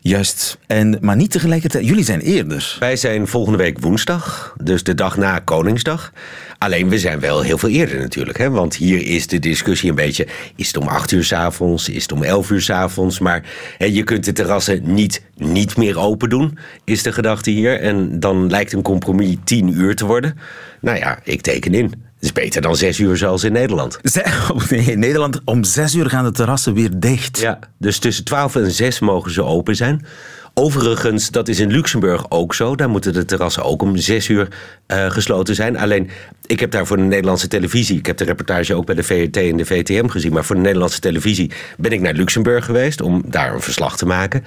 Juist. 0.00 0.58
En, 0.66 0.98
maar 1.00 1.16
niet 1.16 1.30
tegelijkertijd. 1.30 1.86
Jullie 1.86 2.04
zijn 2.04 2.20
eerder. 2.20 2.76
Wij 2.80 2.96
zijn 2.96 3.26
volgende 3.26 3.58
week 3.58 3.78
woensdag, 3.80 4.54
dus 4.62 4.82
de 4.82 4.94
dag 4.94 5.16
na 5.16 5.38
Koningsdag. 5.38 6.12
Alleen 6.58 6.88
we 6.88 6.98
zijn 6.98 7.20
wel 7.20 7.40
heel 7.40 7.58
veel 7.58 7.68
eerder 7.68 7.98
natuurlijk. 8.00 8.38
Hè? 8.38 8.50
Want 8.50 8.76
hier 8.76 9.06
is 9.06 9.26
de 9.26 9.38
discussie 9.38 9.88
een 9.88 9.94
beetje... 9.94 10.26
is 10.56 10.66
het 10.66 10.76
om 10.76 10.88
acht 10.88 11.12
uur 11.12 11.24
's 11.24 11.32
avonds, 11.32 11.88
is 11.88 12.02
het 12.02 12.12
om 12.12 12.22
elf 12.22 12.50
uur 12.50 12.60
's 12.62 12.70
avonds? 12.70 13.18
Maar 13.18 13.42
hè, 13.78 13.86
je 13.86 14.02
kunt 14.02 14.24
de 14.24 14.32
terrassen 14.32 14.94
niet, 14.94 15.22
niet 15.36 15.76
meer 15.76 15.98
open 15.98 16.28
doen, 16.28 16.58
is 16.84 17.02
de 17.02 17.12
gedachte 17.12 17.50
hier. 17.50 17.80
En 17.80 18.20
dan 18.20 18.50
lijkt 18.50 18.72
een 18.72 18.82
compromis 18.82 19.36
tien 19.44 19.68
uur 19.78 19.94
te 19.96 20.06
worden. 20.06 20.38
Nou 20.80 20.98
ja, 20.98 21.18
ik 21.22 21.40
teken 21.40 21.74
in. 21.74 21.92
Is 22.24 22.32
beter 22.32 22.62
dan 22.62 22.76
zes 22.76 22.98
uur 22.98 23.16
zoals 23.16 23.44
in 23.44 23.52
Nederland. 23.52 23.98
Nee, 24.70 24.84
in 24.84 24.98
Nederland 24.98 25.40
om 25.44 25.64
zes 25.64 25.94
uur 25.94 26.10
gaan 26.10 26.24
de 26.24 26.30
terrassen 26.30 26.74
weer 26.74 26.90
dicht. 26.92 27.40
Ja, 27.40 27.58
dus 27.78 27.98
tussen 27.98 28.24
12 28.24 28.56
en 28.56 28.70
6 28.70 28.98
mogen 28.98 29.30
ze 29.30 29.42
open 29.42 29.76
zijn. 29.76 30.06
Overigens, 30.54 31.30
dat 31.30 31.48
is 31.48 31.60
in 31.60 31.70
Luxemburg 31.70 32.26
ook 32.28 32.54
zo. 32.54 32.74
Daar 32.74 32.88
moeten 32.88 33.12
de 33.12 33.24
terrassen 33.24 33.62
ook 33.62 33.82
om 33.82 33.96
6 33.96 34.28
uur 34.28 34.48
eh, 34.86 35.10
gesloten 35.10 35.54
zijn. 35.54 35.76
Alleen, 35.76 36.10
ik 36.46 36.60
heb 36.60 36.70
daar 36.70 36.86
voor 36.86 36.96
de 36.96 37.02
Nederlandse 37.02 37.48
televisie... 37.48 37.98
ik 37.98 38.06
heb 38.06 38.16
de 38.16 38.24
reportage 38.24 38.74
ook 38.74 38.86
bij 38.86 38.94
de 38.94 39.02
VRT 39.02 39.36
en 39.36 39.56
de 39.56 39.64
VTM 39.64 40.06
gezien... 40.06 40.32
maar 40.32 40.44
voor 40.44 40.56
de 40.56 40.62
Nederlandse 40.62 41.00
televisie 41.00 41.50
ben 41.76 41.92
ik 41.92 42.00
naar 42.00 42.14
Luxemburg 42.14 42.64
geweest... 42.64 43.00
om 43.00 43.22
daar 43.26 43.54
een 43.54 43.60
verslag 43.60 43.96
te 43.96 44.06
maken. 44.06 44.44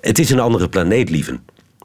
Het 0.00 0.18
is 0.18 0.30
een 0.30 0.40
andere 0.40 0.68
planeet, 0.68 1.10
lieven. 1.10 1.40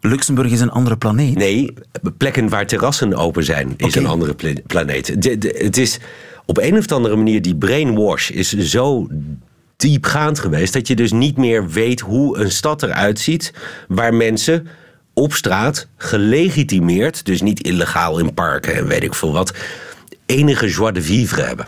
Luxemburg 0.08 0.52
is 0.52 0.60
een 0.62 0.70
andere 0.72 0.98
planeet. 0.98 1.36
Nee, 1.36 1.74
plekken 2.18 2.50
waar 2.50 2.68
terrassen 2.68 3.14
open 3.14 3.44
zijn 3.44 3.74
is 3.78 3.96
een 3.96 4.06
andere 4.06 4.34
pla- 4.34 4.62
planeet. 4.68 5.22
De- 5.22 5.38
de- 5.38 5.60
het 5.64 5.78
is 5.78 6.00
op 6.46 6.58
een 6.58 6.78
of 6.78 6.92
andere 6.92 7.16
manier, 7.16 7.42
die 7.42 7.56
brainwash 7.56 8.30
is 8.30 8.50
zo 8.58 9.08
diepgaand 9.78 10.40
geweest... 10.40 10.74
dat 10.74 10.88
je 10.88 10.96
dus 10.96 11.12
niet 11.12 11.38
meer 11.38 11.70
weet 11.70 12.00
hoe 12.00 12.38
een 12.38 12.52
stad 12.52 12.84
eruit 12.84 13.20
ziet... 13.20 13.54
waar 13.88 14.14
mensen 14.14 14.68
op 15.14 15.34
straat 15.34 15.88
gelegitimeerd, 15.98 17.26
dus 17.26 17.42
niet 17.42 17.62
illegaal 17.62 18.20
in 18.20 18.34
parken 18.34 18.76
en 18.76 18.88
weet 18.88 19.04
ik 19.04 19.14
veel 19.14 19.32
wat... 19.32 19.54
enige 20.26 20.70
joie 20.70 20.92
de 20.92 21.02
vivre 21.02 21.42
hebben. 21.42 21.68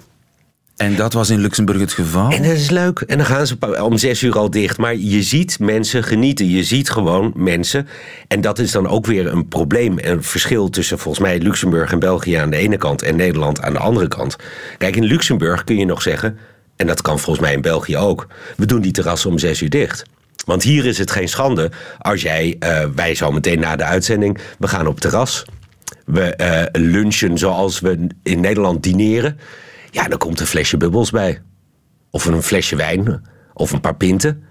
En 0.80 0.96
dat 0.96 1.14
was 1.14 1.30
in 1.30 1.40
Luxemburg 1.40 1.80
het 1.80 1.94
geval. 1.94 2.32
En 2.32 2.44
dat 2.44 2.52
is 2.52 2.70
leuk. 2.70 3.00
En 3.00 3.18
dan 3.18 3.26
gaan 3.26 3.48
ze 3.48 3.84
om 3.84 3.98
zes 3.98 4.22
uur 4.22 4.38
al 4.38 4.50
dicht. 4.50 4.78
Maar 4.78 4.96
je 4.96 5.24
ziet 5.24 5.60
mensen 5.60 6.04
genieten. 6.04 6.50
Je 6.50 6.64
ziet 6.64 6.90
gewoon 6.90 7.34
mensen. 7.36 7.88
En 8.28 8.42
dat 8.42 8.60
is 8.60 8.72
dan 8.72 8.88
ook 8.88 9.06
weer 9.06 9.28
een 9.28 9.48
probleem. 9.48 9.98
Een 10.02 10.24
verschil 10.24 10.70
tussen 10.70 11.00
volgens 11.00 11.24
mij 11.24 11.40
Luxemburg 11.40 11.92
en 11.92 12.00
België 12.00 12.34
aan 12.34 12.50
de 12.50 12.58
ene 12.58 12.78
kant. 12.78 13.02
En 13.02 13.16
Nederland 13.16 13.62
aan 13.62 13.74
de 13.74 13.80
andere 13.80 14.08
kant. 14.08 14.36
Kijk, 14.78 14.96
in 14.96 15.04
Luxemburg 15.04 15.64
kun 15.64 15.78
je 15.78 15.86
nog 15.86 16.02
zeggen. 16.02 16.38
En 16.76 16.88
dat 16.88 17.02
kan 17.02 17.20
volgens 17.20 17.46
mij 17.46 17.54
in 17.54 17.62
België 17.62 17.98
ook. 17.98 18.28
We 18.58 18.66
doen 18.66 18.82
die 18.82 18.92
terrassen 18.92 19.30
om 19.30 19.38
zes 19.38 19.62
uur 19.62 19.70
dicht. 19.70 20.04
Want 20.46 20.64
hier 20.64 20.86
is 20.86 20.98
het 20.98 21.12
geen 21.12 21.30
schande 21.30 21.72
als 22.00 22.22
jij, 22.22 22.56
eh, 22.60 22.86
wij 22.96 23.16
zo 23.16 23.32
meteen 23.32 23.60
na 23.60 23.76
de 23.76 23.84
uitzending, 23.84 24.38
we 24.60 24.68
gaan 24.68 24.88
op 24.88 25.00
terras. 25.00 25.46
We 26.06 26.36
eh, 26.36 26.82
lunchen 26.82 27.38
zoals 27.38 27.80
we 27.80 28.08
in 28.24 28.40
Nederland 28.40 28.84
dineren. 28.84 29.40
Ja, 29.92 30.08
dan 30.08 30.18
komt 30.18 30.40
een 30.40 30.48
flesje 30.48 30.78
bubbels 30.78 31.12
bij. 31.12 31.42
Of 32.12 32.26
een 32.26 32.44
flesje 32.44 32.76
wijn. 32.76 33.24
Of 33.54 33.72
een 33.72 33.82
paar 33.82 33.96
pinten. 33.96 34.44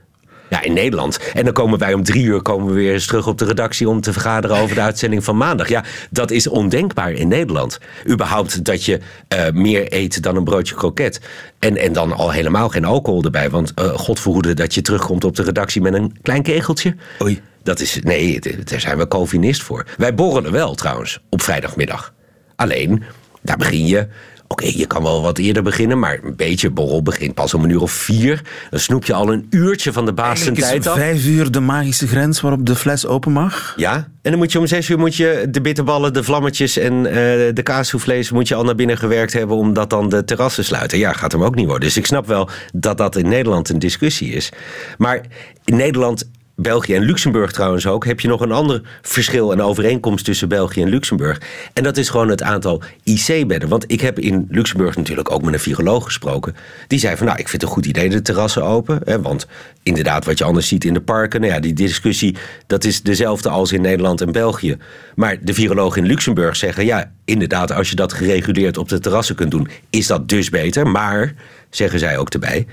Ja, 0.50 0.62
in 0.62 0.72
Nederland. 0.72 1.18
En 1.34 1.44
dan 1.44 1.52
komen 1.52 1.78
wij 1.78 1.94
om 1.94 2.02
drie 2.02 2.24
uur 2.24 2.42
komen 2.42 2.66
we 2.66 2.72
weer 2.72 2.92
eens 2.92 3.06
terug 3.06 3.26
op 3.26 3.38
de 3.38 3.44
redactie 3.44 3.88
om 3.88 4.00
te 4.00 4.12
vergaderen 4.12 4.56
over 4.56 4.74
de 4.74 4.80
uitzending 4.80 5.24
van 5.24 5.36
maandag. 5.36 5.68
Ja, 5.68 5.84
dat 6.10 6.30
is 6.30 6.46
ondenkbaar 6.46 7.12
in 7.12 7.28
Nederland. 7.28 7.78
Überhaupt 8.08 8.64
dat 8.64 8.84
je 8.84 9.00
eh, 9.28 9.50
meer 9.52 9.92
eet 9.92 10.22
dan 10.22 10.36
een 10.36 10.44
broodje 10.44 10.74
kroket. 10.74 11.20
En, 11.58 11.76
en 11.76 11.92
dan 11.92 12.12
al 12.12 12.30
helemaal 12.30 12.68
geen 12.68 12.84
alcohol 12.84 13.22
erbij. 13.22 13.50
Want 13.50 13.72
eh 13.74 13.88
God 13.88 14.20
verhoede 14.20 14.54
dat 14.54 14.74
je 14.74 14.80
terugkomt 14.80 15.24
op 15.24 15.36
de 15.36 15.42
redactie 15.42 15.82
met 15.82 15.94
een 15.94 16.16
klein 16.22 16.42
kegeltje. 16.42 16.96
Oei. 17.22 17.40
Dat 17.62 17.80
is, 17.80 17.98
nee, 18.02 18.40
daar 18.64 18.80
zijn 18.80 18.98
we 18.98 19.08
Calvinist 19.08 19.62
voor. 19.62 19.86
Wij 19.96 20.14
borrelen 20.14 20.52
wel 20.52 20.74
trouwens, 20.74 21.20
op 21.28 21.42
vrijdagmiddag. 21.42 22.14
Alleen, 22.56 23.02
daar 23.42 23.56
begin 23.56 23.86
je. 23.86 24.08
Oké, 24.48 24.66
je 24.66 24.86
kan 24.86 25.02
wel 25.02 25.22
wat 25.22 25.38
eerder 25.38 25.62
beginnen, 25.62 25.98
maar 25.98 26.18
een 26.22 26.36
beetje 26.36 26.70
borrel 26.70 27.02
begint 27.02 27.34
pas 27.34 27.54
om 27.54 27.64
een 27.64 27.70
uur 27.70 27.80
of 27.80 27.92
vier. 27.92 28.42
Dan 28.70 28.80
snoep 28.80 29.04
je 29.04 29.14
al 29.14 29.32
een 29.32 29.46
uurtje 29.50 29.92
van 29.92 30.04
de 30.04 30.12
baas 30.12 30.42
zijn 30.42 30.54
tijd 30.54 30.86
af. 30.86 30.96
vijf 30.96 31.26
uur 31.26 31.50
de 31.50 31.60
magische 31.60 32.06
grens 32.06 32.40
waarop 32.40 32.66
de 32.66 32.74
fles 32.76 33.06
open 33.06 33.32
mag. 33.32 33.74
Ja, 33.76 33.94
en 34.22 34.30
dan 34.30 34.38
moet 34.38 34.52
je 34.52 34.58
om 34.58 34.66
zes 34.66 34.88
uur 34.88 34.98
moet 34.98 35.16
je 35.16 35.46
de 35.50 35.60
bitterballen, 35.60 36.12
de 36.12 36.24
vlammetjes 36.24 36.76
en 36.76 37.06
eh, 37.06 37.14
de 37.54 37.62
kaassoufflés 37.62 38.30
moet 38.30 38.48
je 38.48 38.54
al 38.54 38.64
naar 38.64 38.74
binnen 38.74 38.98
gewerkt 38.98 39.32
hebben 39.32 39.56
omdat 39.56 39.90
dan 39.90 40.08
de 40.08 40.24
terrassen 40.24 40.64
sluiten. 40.64 40.98
Ja, 40.98 41.12
gaat 41.12 41.32
hem 41.32 41.44
ook 41.44 41.54
niet 41.54 41.66
worden. 41.66 41.88
Dus 41.88 41.96
ik 41.96 42.06
snap 42.06 42.26
wel 42.26 42.48
dat 42.72 42.98
dat 42.98 43.16
in 43.16 43.28
Nederland 43.28 43.68
een 43.68 43.78
discussie 43.78 44.32
is. 44.32 44.52
Maar 44.98 45.20
in 45.64 45.76
Nederland, 45.76 46.28
België 46.60 46.94
en 46.94 47.02
Luxemburg 47.02 47.52
trouwens 47.52 47.86
ook, 47.86 48.04
heb 48.04 48.20
je 48.20 48.28
nog 48.28 48.40
een 48.40 48.52
ander 48.52 48.82
verschil 49.02 49.52
en 49.52 49.62
overeenkomst 49.62 50.24
tussen 50.24 50.48
België 50.48 50.82
en 50.82 50.88
Luxemburg. 50.88 51.40
En 51.72 51.82
dat 51.82 51.96
is 51.96 52.08
gewoon 52.08 52.28
het 52.28 52.42
aantal 52.42 52.82
IC-bedden. 53.02 53.68
Want 53.68 53.84
ik 53.86 54.00
heb 54.00 54.18
in 54.18 54.46
Luxemburg 54.50 54.96
natuurlijk 54.96 55.30
ook 55.30 55.42
met 55.42 55.54
een 55.54 55.60
viroloog 55.60 56.04
gesproken. 56.04 56.56
Die 56.86 56.98
zei 56.98 57.16
van 57.16 57.26
nou, 57.26 57.38
ik 57.38 57.48
vind 57.48 57.62
het 57.62 57.70
een 57.70 57.76
goed 57.76 57.86
idee 57.86 58.08
de 58.08 58.22
terrassen 58.22 58.64
open. 58.64 59.00
Hè, 59.04 59.20
want 59.20 59.46
inderdaad, 59.82 60.24
wat 60.24 60.38
je 60.38 60.44
anders 60.44 60.68
ziet 60.68 60.84
in 60.84 60.94
de 60.94 61.00
parken, 61.00 61.40
nou 61.40 61.52
ja, 61.52 61.60
die 61.60 61.72
discussie, 61.72 62.36
dat 62.66 62.84
is 62.84 63.02
dezelfde 63.02 63.48
als 63.48 63.72
in 63.72 63.80
Nederland 63.80 64.20
en 64.20 64.32
België. 64.32 64.76
Maar 65.14 65.36
de 65.40 65.54
virologen 65.54 66.02
in 66.02 66.08
Luxemburg 66.08 66.56
zeggen 66.56 66.84
ja, 66.84 67.12
inderdaad, 67.24 67.72
als 67.72 67.90
je 67.90 67.96
dat 67.96 68.12
gereguleerd 68.12 68.76
op 68.76 68.88
de 68.88 68.98
terrassen 68.98 69.34
kunt 69.34 69.50
doen, 69.50 69.68
is 69.90 70.06
dat 70.06 70.28
dus 70.28 70.50
beter. 70.50 70.86
Maar, 70.86 71.34
zeggen 71.70 71.98
zij 71.98 72.18
ook 72.18 72.30
erbij, 72.30 72.66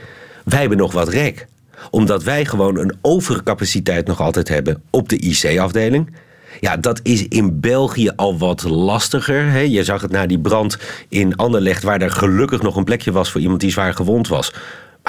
wij 0.44 0.60
hebben 0.60 0.78
nog 0.78 0.92
wat 0.92 1.10
rek 1.10 1.48
omdat 1.92 2.24
wij 2.24 2.46
gewoon 2.46 2.78
een 2.78 2.94
overcapaciteit 3.02 4.08
nog 4.08 4.22
altijd 4.22 4.48
hebben 4.48 4.82
op 4.90 5.10
de 5.10 5.18
IC-afdeling. 5.18 6.16
Ja, 6.60 6.78
dat 6.78 7.00
is 7.04 7.28
in 7.28 7.60
België 7.60 8.12
al 8.16 8.38
wat 8.38 8.64
lastiger. 8.64 9.52
Hè? 9.52 9.60
Je 9.60 9.84
zag 9.84 10.02
het 10.02 10.12
na 10.12 10.26
die 10.26 10.40
brand 10.40 10.78
in 11.10 11.36
Anderlecht... 11.36 11.84
waar 11.84 12.02
er 12.02 12.12
gelukkig 12.12 12.62
nog 12.62 12.76
een 12.76 12.84
plekje 12.84 13.12
was 13.12 13.32
voor 13.32 13.42
iemand 13.42 13.60
die 13.60 13.72
zwaar 13.72 13.94
gewond 13.94 14.28
was. 14.28 14.54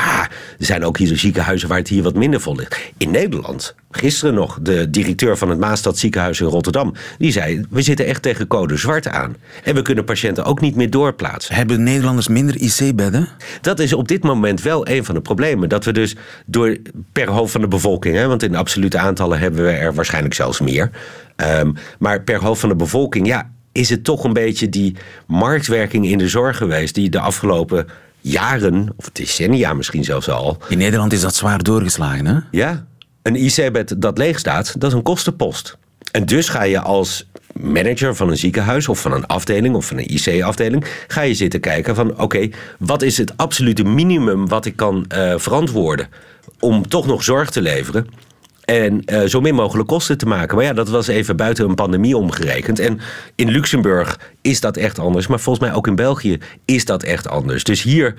Maar 0.05 0.31
er 0.59 0.65
zijn 0.65 0.85
ook 0.85 0.99
hier 0.99 1.19
ziekenhuizen 1.19 1.69
waar 1.69 1.79
het 1.79 1.89
hier 1.89 2.03
wat 2.03 2.15
minder 2.15 2.41
vol 2.41 2.57
ligt. 2.57 2.81
In 2.97 3.11
Nederland, 3.11 3.75
gisteren 3.91 4.35
nog, 4.35 4.59
de 4.63 4.91
directeur 4.91 5.37
van 5.37 5.51
het 5.51 5.59
Maastad 5.59 5.99
ziekenhuis 5.99 6.41
in 6.41 6.47
Rotterdam... 6.47 6.95
die 7.19 7.33
zei, 7.33 7.67
we 7.71 7.83
zitten 7.83 8.07
echt 8.07 8.23
tegen 8.23 8.47
code 8.47 8.77
zwart 8.77 9.09
aan. 9.09 9.37
En 9.65 9.75
we 9.75 9.83
kunnen 9.83 10.05
patiënten 10.05 10.45
ook 10.45 10.61
niet 10.61 10.77
meer 10.77 10.91
doorplaatsen. 10.91 11.55
Hebben 11.55 11.83
Nederlanders 11.83 12.29
minder 12.29 12.57
IC-bedden? 12.57 13.29
Dat 13.61 13.79
is 13.79 13.93
op 13.93 14.09
dit 14.09 14.23
moment 14.23 14.63
wel 14.63 14.89
een 14.89 15.05
van 15.05 15.15
de 15.15 15.21
problemen. 15.21 15.69
Dat 15.69 15.85
we 15.85 15.93
dus 15.93 16.17
door 16.47 16.77
per 17.13 17.29
hoofd 17.29 17.53
van 17.53 17.61
de 17.61 17.69
bevolking, 17.69 18.17
hè, 18.17 18.27
want 18.27 18.43
in 18.43 18.55
absolute 18.55 18.99
aantallen 18.99 19.39
hebben 19.39 19.65
we 19.65 19.71
er 19.71 19.95
waarschijnlijk 19.95 20.35
zelfs 20.35 20.61
meer. 20.61 20.91
Ehm, 21.37 21.73
maar 21.99 22.23
per 22.23 22.41
hoofd 22.41 22.61
van 22.61 22.69
de 22.69 22.77
bevolking, 22.77 23.27
ja, 23.27 23.51
is 23.73 23.91
het 23.91 24.05
toch 24.05 24.25
een 24.25 24.33
beetje 24.33 24.69
die 24.69 24.97
marktwerking 25.27 26.07
in 26.07 26.19
de 26.19 26.29
zorg 26.29 26.57
geweest, 26.57 26.95
die 26.95 27.11
de 27.11 27.21
afgelopen 27.21 27.87
jaren, 28.31 28.95
of 28.97 29.11
decennia 29.11 29.73
misschien 29.73 30.05
zelfs 30.05 30.29
al. 30.29 30.59
In 30.69 30.79
Nederland 30.79 31.13
is 31.13 31.21
dat 31.21 31.35
zwaar 31.35 31.63
doorgeslagen, 31.63 32.27
hè? 32.27 32.39
Ja, 32.51 32.87
een 33.23 33.37
IC-bed 33.37 33.95
dat 33.99 34.19
leeg 34.19 34.39
staat, 34.39 34.81
dat 34.81 34.91
is 34.91 34.97
een 34.97 35.03
kostenpost. 35.03 35.79
En 36.11 36.27
dus 36.27 36.49
ga 36.49 36.63
je 36.63 36.81
als 36.81 37.27
manager 37.53 38.17
van 38.17 38.29
een 38.29 38.37
ziekenhuis 38.37 38.89
of 38.89 39.01
van 39.01 39.13
een 39.13 39.27
afdeling 39.27 39.75
of 39.75 39.87
van 39.87 39.99
een 39.99 40.13
IC-afdeling, 40.15 40.85
ga 41.07 41.21
je 41.21 41.35
zitten 41.35 41.61
kijken 41.61 41.95
van 41.95 42.21
oké, 42.21 42.49
wat 42.79 43.03
is 43.03 43.19
het 43.19 43.37
absolute 43.37 43.85
minimum 43.85 44.49
wat 44.49 44.65
ik 44.67 44.77
kan 44.77 45.05
eh, 45.09 45.35
verantwoorden 45.37 46.09
om 46.61 46.89
toch 46.89 47.07
nog 47.07 47.23
zorg 47.23 47.51
te 47.51 47.63
leveren 47.63 48.07
en 48.67 49.05
eh, 49.05 49.23
zo 49.25 49.41
min 49.41 49.55
mogelijk 49.55 49.89
kosten 49.89 50.19
te 50.19 50.27
maken. 50.27 50.57
Maar 50.57 50.65
ja, 50.65 50.73
dat 50.73 50.89
was 50.89 51.07
even 51.07 51.37
buiten 51.37 51.69
een 51.69 51.75
pandemie 51.75 52.17
omgerekend. 52.17 52.79
En 52.79 53.01
in 53.35 53.49
Luxemburg 53.49 54.21
is 54.43 54.61
dat 54.61 54.77
echt 54.77 54.99
anders. 54.99 55.27
Maar 55.27 55.41
volgens 55.41 55.67
mij 55.67 55.77
ook 55.77 55.87
in 55.87 55.95
België 55.95 56.39
is 56.65 56.85
dat 56.85 57.03
echt 57.03 57.29
anders. 57.29 57.65
Dus 57.65 57.83
hier, 57.83 58.15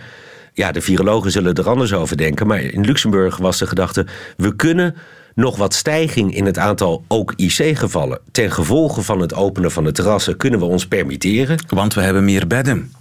ja, 0.54 0.72
de 0.72 0.82
virologen 0.82 1.32
zullen 1.32 1.54
er 1.54 1.70
anders 1.70 1.94
over 1.94 2.18
denken. 2.18 2.48
Maar 2.48 2.62
in 2.62 2.86
Luxemburg 2.86 3.38
was 3.38 3.58
de 3.58 3.68
gedachte: 3.68 4.06
we 4.38 4.56
kunnen 4.56 4.96
nog 5.36 5.58
wat 5.58 5.74
stijging 5.74 6.36
in 6.36 6.46
het 6.46 6.58
aantal 6.58 7.04
ook 7.08 7.34
IC-gevallen. 7.36 8.20
ten 8.32 8.52
gevolge 8.52 9.02
van 9.02 9.20
het 9.20 9.34
openen 9.34 9.72
van 9.72 9.84
de 9.84 9.92
terrassen 9.92 10.38
kunnen 10.38 10.60
we 10.60 10.66
ons 10.66 10.88
permitteren. 10.88 11.58
Want 11.68 11.94
we 11.94 12.02
hebben 12.02 12.26
meer 12.26 12.48
bedden. 12.48 12.92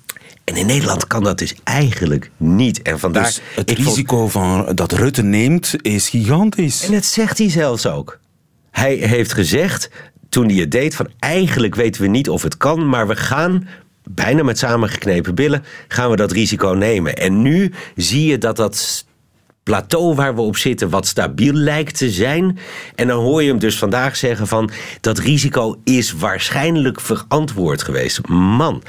En 0.47 0.57
in 0.57 0.67
Nederland 0.67 1.07
kan 1.07 1.23
dat 1.23 1.39
dus 1.39 1.55
eigenlijk 1.65 2.31
niet. 2.37 2.83
En 2.83 2.99
vandaar. 2.99 3.25
Dus 3.25 3.41
het 3.55 3.73
vond- 3.73 3.87
risico 3.89 4.29
van, 4.29 4.75
dat 4.75 4.93
Rutte 4.93 5.23
neemt 5.23 5.75
is 5.81 6.09
gigantisch. 6.09 6.85
En 6.85 6.93
dat 6.93 7.05
zegt 7.05 7.39
hij 7.39 7.51
zelfs 7.51 7.87
ook. 7.87 8.19
Hij 8.71 8.95
heeft 8.95 9.33
gezegd, 9.33 9.91
toen 10.29 10.49
hij 10.49 10.57
het 10.57 10.71
deed, 10.71 10.95
van 10.95 11.09
eigenlijk 11.19 11.75
weten 11.75 12.03
we 12.03 12.09
niet 12.09 12.29
of 12.29 12.43
het 12.43 12.57
kan, 12.57 12.89
maar 12.89 13.09
we 13.09 13.17
gaan 13.17 13.69
bijna 14.09 14.43
met 14.43 14.59
samengeknepen 14.59 15.35
billen, 15.35 15.65
gaan 15.89 16.11
we 16.11 16.17
dat 16.17 16.33
risico 16.33 16.69
nemen. 16.69 17.17
En 17.17 17.43
nu 17.43 17.73
zie 17.97 18.27
je 18.27 18.39
dat 18.39 18.57
dat 18.57 19.05
plateau 19.63 20.15
waar 20.15 20.35
we 20.35 20.41
op 20.41 20.57
zitten 20.57 20.91
wat 20.91 21.07
stabiel 21.07 21.53
lijkt 21.53 21.97
te 21.99 22.11
zijn. 22.11 22.59
En 22.95 23.07
dan 23.07 23.19
hoor 23.23 23.43
je 23.43 23.49
hem 23.49 23.59
dus 23.59 23.79
vandaag 23.79 24.17
zeggen 24.17 24.47
van 24.47 24.71
dat 25.01 25.19
risico 25.19 25.81
is 25.85 26.13
waarschijnlijk 26.13 27.01
verantwoord 27.01 27.83
geweest. 27.83 28.29
Man, 28.29 28.83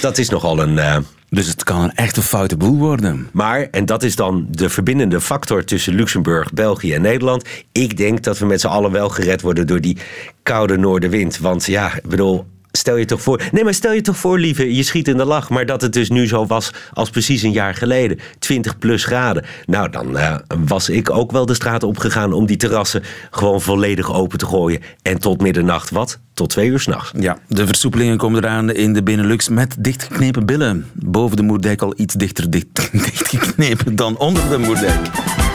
dat 0.00 0.18
is 0.18 0.28
nogal 0.28 0.60
een... 0.62 0.78
eh, 0.78 0.96
Dus 1.28 1.46
het 1.46 1.64
kan 1.64 1.82
een 1.82 1.94
echte 1.94 2.22
foute 2.22 2.56
boel 2.56 2.76
worden. 2.78 3.28
maar, 3.32 3.68
en 3.70 3.86
dat 3.86 4.02
is 4.02 4.16
dan 4.16 4.46
de 4.50 4.68
verbindende 4.68 5.20
factor 5.20 5.64
tussen 5.64 5.94
Luxemburg, 5.94 6.52
België 6.52 6.92
en 6.94 7.02
Nederland. 7.02 7.48
Ik 7.72 7.96
denk 7.96 8.22
dat 8.22 8.38
we 8.38 8.46
met 8.46 8.60
z'n 8.60 8.66
allen 8.66 8.90
wel 8.90 9.08
gered 9.08 9.40
worden 9.40 9.66
door 9.66 9.80
die 9.80 9.98
koude 10.42 10.76
noordenwind. 10.76 11.38
Want 11.38 11.66
ja, 11.66 11.94
ik 11.96 12.08
bedoel, 12.08 12.46
stel 12.76 12.96
je 12.96 13.04
toch 13.04 13.22
voor. 13.22 13.42
Nee, 13.52 13.64
maar 13.64 13.74
stel 13.74 13.92
je 13.92 14.00
toch 14.00 14.16
voor, 14.16 14.38
lieve, 14.38 14.74
je 14.74 14.82
schiet 14.82 15.08
in 15.08 15.16
de 15.16 15.24
lach. 15.24 15.50
Maar 15.50 15.66
dat 15.66 15.80
het 15.80 15.92
dus 15.92 16.10
nu 16.10 16.26
zo 16.26 16.46
was 16.46 16.70
als 16.92 17.10
precies 17.10 17.42
een 17.42 17.52
jaar 17.52 17.74
geleden. 17.74 18.18
20 18.38 18.78
plus 18.78 19.04
graden. 19.04 19.44
Nou, 19.66 19.90
dan 19.90 20.18
eh, 20.18 20.36
was 20.66 20.88
ik 20.88 21.10
ook 21.10 21.32
wel 21.32 21.46
de 21.46 21.54
straat 21.54 21.82
opgegaan 21.82 22.32
om 22.32 22.46
die 22.46 22.56
terrassen 22.56 23.02
gewoon 23.30 23.60
volledig 23.60 24.14
open 24.14 24.38
te 24.38 24.46
gooien. 24.46 24.80
En 25.02 25.18
tot 25.18 25.40
middernacht, 25.40 25.90
wat? 25.90 26.18
Tot 26.34 26.48
twee 26.48 26.68
uur 26.68 26.80
s'nachts. 26.80 27.12
Ja, 27.18 27.38
de 27.48 27.66
versoepelingen 27.66 28.16
komen 28.16 28.44
eraan 28.44 28.70
in 28.70 28.92
de 28.92 29.02
Benelux 29.02 29.48
met 29.48 29.76
dichtgeknepen 29.78 30.46
billen. 30.46 30.86
Boven 30.92 31.36
de 31.36 31.42
Moerdijk 31.42 31.82
al 31.82 31.94
iets 31.96 32.14
dichter 32.14 32.50
dicht, 32.50 32.92
dichtgeknepen 32.92 33.96
dan 33.96 34.18
onder 34.18 34.48
de 34.48 34.58
Moerdijk. 34.58 35.53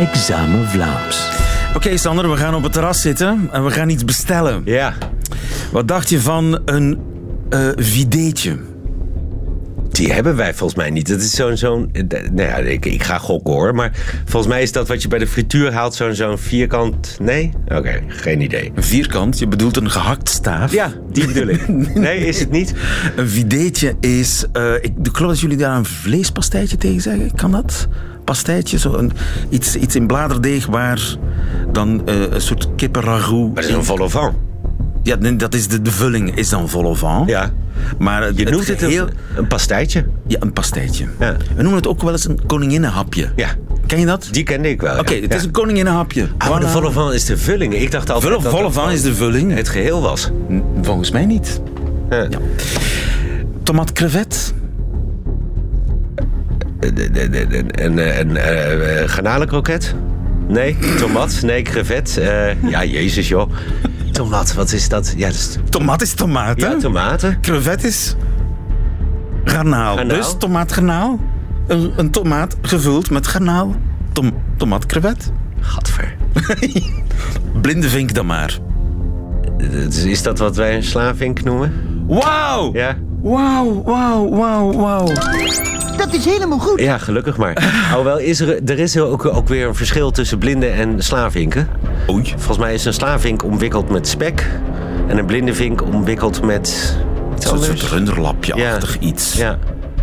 Examen 0.00 0.68
Vlaams. 0.68 1.28
Oké, 1.74 1.96
Sander, 1.96 2.30
we 2.30 2.36
gaan 2.36 2.54
op 2.54 2.62
het 2.62 2.72
terras 2.72 3.00
zitten 3.00 3.48
en 3.52 3.64
we 3.64 3.70
gaan 3.70 3.88
iets 3.88 4.04
bestellen. 4.04 4.62
Ja. 4.64 4.94
Wat 5.72 5.88
dacht 5.88 6.08
je 6.08 6.20
van 6.20 6.60
een 6.64 6.98
eh 7.48 7.68
videetje? 7.76 8.58
Die 10.00 10.12
hebben 10.12 10.36
wij 10.36 10.54
volgens 10.54 10.78
mij 10.78 10.90
niet. 10.90 11.08
Dat 11.08 11.20
is 11.20 11.30
zo'n. 11.30 11.56
zo'n 11.56 11.90
eh, 11.92 12.02
nou 12.32 12.48
ja, 12.48 12.56
ik, 12.56 12.86
ik 12.86 13.02
ga 13.02 13.18
gokken 13.18 13.54
hoor. 13.54 13.74
Maar 13.74 13.92
volgens 14.24 14.52
mij 14.52 14.62
is 14.62 14.72
dat 14.72 14.88
wat 14.88 15.02
je 15.02 15.08
bij 15.08 15.18
de 15.18 15.26
frituur 15.26 15.72
haalt, 15.72 15.94
zo'n 15.94 16.14
zo'n 16.14 16.38
vierkant. 16.38 17.16
Nee? 17.22 17.50
Oké, 17.68 18.00
geen 18.06 18.40
idee. 18.40 18.72
Een 18.74 18.82
vierkant, 18.82 19.38
je 19.38 19.48
bedoelt 19.48 19.76
een 19.76 19.90
gehakt 19.90 20.28
staaf. 20.28 20.72
Ja, 20.72 20.92
die 21.10 21.26
bedoel 21.26 21.48
ik. 21.48 21.68
Nee, 21.94 22.26
is 22.26 22.40
het 22.40 22.50
niet? 22.50 22.74
Een 23.16 23.28
videetje 23.28 23.94
is... 24.00 24.44
eh, 24.52 24.74
ik 24.74 24.92
ik 25.02 25.16
geloof 25.16 25.30
dat 25.30 25.40
jullie 25.40 25.56
daar 25.56 25.76
een 25.76 25.84
vleespastijtje 25.84 26.76
tegen 26.76 27.00
zeggen. 27.00 27.34
Kan 27.34 27.50
dat? 27.50 27.88
Pastijtje, 28.24 28.78
zo 28.78 28.94
een, 28.94 29.12
iets, 29.48 29.76
iets 29.76 29.94
in 29.94 30.06
bladerdeeg 30.06 30.66
waar 30.66 31.16
dan 31.72 32.06
eh, 32.06 32.20
een 32.30 32.40
soort 32.40 32.68
kippenragout... 32.76 33.54
Maar 33.54 33.62
dat 33.62 33.70
is 33.70 33.88
een 33.88 34.10
vol. 34.10 34.32
Ja, 35.02 35.16
dat 35.16 35.54
is 35.54 35.68
de, 35.68 35.82
de 35.82 35.90
vulling 35.90 36.36
is 36.36 36.48
dan 36.48 36.68
vol 36.68 36.84
au 36.84 36.96
vent. 36.96 37.28
Ja. 37.28 37.50
Maar 37.98 38.22
het, 38.22 38.38
Je 38.38 38.44
noemt 38.44 38.66
het 38.68 38.80
heel... 38.80 39.06
een, 39.06 39.12
een 39.36 39.46
pastijtje. 39.46 40.04
Ja, 40.26 40.36
een 40.40 40.52
pastijtje. 40.52 41.06
Ja. 41.18 41.36
We 41.54 41.62
noemen 41.62 41.74
het 41.74 41.86
ook 41.88 42.02
wel 42.02 42.12
eens 42.12 42.28
een 42.28 42.40
koninginnenhapje. 42.46 43.28
Ja. 43.36 43.48
Ken 43.86 44.00
je 44.00 44.06
dat? 44.06 44.28
Die 44.30 44.42
kende 44.42 44.68
ik 44.68 44.80
wel. 44.80 44.98
Oké, 44.98 45.14
ja. 45.14 45.20
het 45.20 45.34
is 45.34 45.44
een 45.44 45.50
koninginnenhapje. 45.50 46.28
Ah, 46.38 46.48
maar 46.50 46.60
de 46.60 46.66
Voilà. 46.66 46.70
vol 46.70 46.82
au 46.82 46.92
vent 46.92 47.12
is 47.14 47.24
de 47.24 47.36
vulling. 47.38 47.74
Ik 47.74 47.90
dacht 47.90 48.10
altijd 48.10 48.32
Volle, 48.32 48.42
dat 48.42 48.52
volle 48.52 48.64
dat 48.64 48.72
van 48.72 48.90
is 48.90 49.02
de 49.02 49.14
vulling. 49.14 49.54
het 49.54 49.68
geheel 49.68 50.00
was. 50.00 50.30
N- 50.52 50.62
Volgens 50.82 51.10
mij 51.10 51.26
niet. 51.26 51.60
Ja. 52.10 52.28
Tomat 53.62 53.92
crevet. 53.92 54.54
De- 56.80 56.92
de- 56.92 57.10
de- 57.10 57.48
Een, 57.84 57.84
een, 57.84 57.98
een 58.20 58.36
eh, 58.36 59.02
eh? 59.02 59.08
Nee. 60.48 60.76
Tomat? 60.98 61.40
Nee, 61.42 61.62
crevet? 61.62 62.18
Eh, 62.18 62.62
ja, 62.70 62.84
jezus 62.84 63.28
joh. 63.28 63.50
Tomat, 64.12 64.54
wat 64.54 64.72
is 64.72 64.88
dat? 64.88 65.14
Ja, 65.16 65.26
dat 65.26 65.34
is, 65.34 65.56
Tomat 65.68 66.02
is 66.02 66.14
tomaat, 66.14 66.60
hè? 66.60 66.66
ja 66.68 66.76
tomaten. 66.76 67.40
Crevet 67.40 67.84
is 67.84 68.16
garnaal. 69.44 69.96
Garnaal. 69.96 70.16
Dus 70.16 70.34
tomaatgarnaal. 70.38 71.20
Een, 71.66 71.92
een 71.96 72.10
tomaat 72.10 72.56
gevuld 72.62 73.10
met 73.10 73.26
garnaal. 73.26 73.74
Tom, 74.12 74.32
tomaat 74.56 74.86
crevet. 74.86 75.32
Gadver. 75.60 76.16
Blinde 77.62 77.88
vink 77.88 78.14
dan 78.14 78.26
maar. 78.26 78.58
Dus 79.56 80.04
Is 80.04 80.22
dat 80.22 80.38
wat 80.38 80.56
wij 80.56 80.76
een 80.76 80.82
slavink 80.82 81.42
noemen? 81.42 81.72
Wauw! 82.06 82.72
Ja? 82.72 82.96
Wauw, 83.22 83.82
wauw, 83.82 84.28
wauw, 84.28 84.72
wauw. 84.72 85.06
Dat 85.96 86.12
is 86.14 86.24
helemaal 86.24 86.58
goed. 86.58 86.80
Ja, 86.80 86.98
gelukkig 86.98 87.36
maar. 87.36 87.54
Alhoewel, 87.90 88.18
is 88.18 88.40
er, 88.40 88.64
er 88.64 88.78
is 88.78 88.96
er 88.96 89.02
ook, 89.02 89.24
ook 89.26 89.48
weer 89.48 89.68
een 89.68 89.74
verschil 89.74 90.10
tussen 90.10 90.38
blinden 90.38 90.72
en 90.72 91.02
slavinken. 91.02 91.68
Oei. 92.08 92.24
Volgens 92.36 92.58
mij 92.58 92.74
is 92.74 92.84
een 92.84 92.92
slavink 92.92 93.44
omwikkeld 93.44 93.90
met 93.90 94.08
spek. 94.08 94.46
En 95.08 95.18
een 95.18 95.26
blinde 95.26 95.54
vink 95.54 95.82
omwikkeld 95.82 96.42
met 96.42 96.94
iets 97.34 97.46
Zo'n 97.46 97.58
anders. 97.58 97.80
soort 97.80 97.92
runderlapje-achtig 97.92 98.98
iets. 98.98 99.34
Ja, 99.36 99.58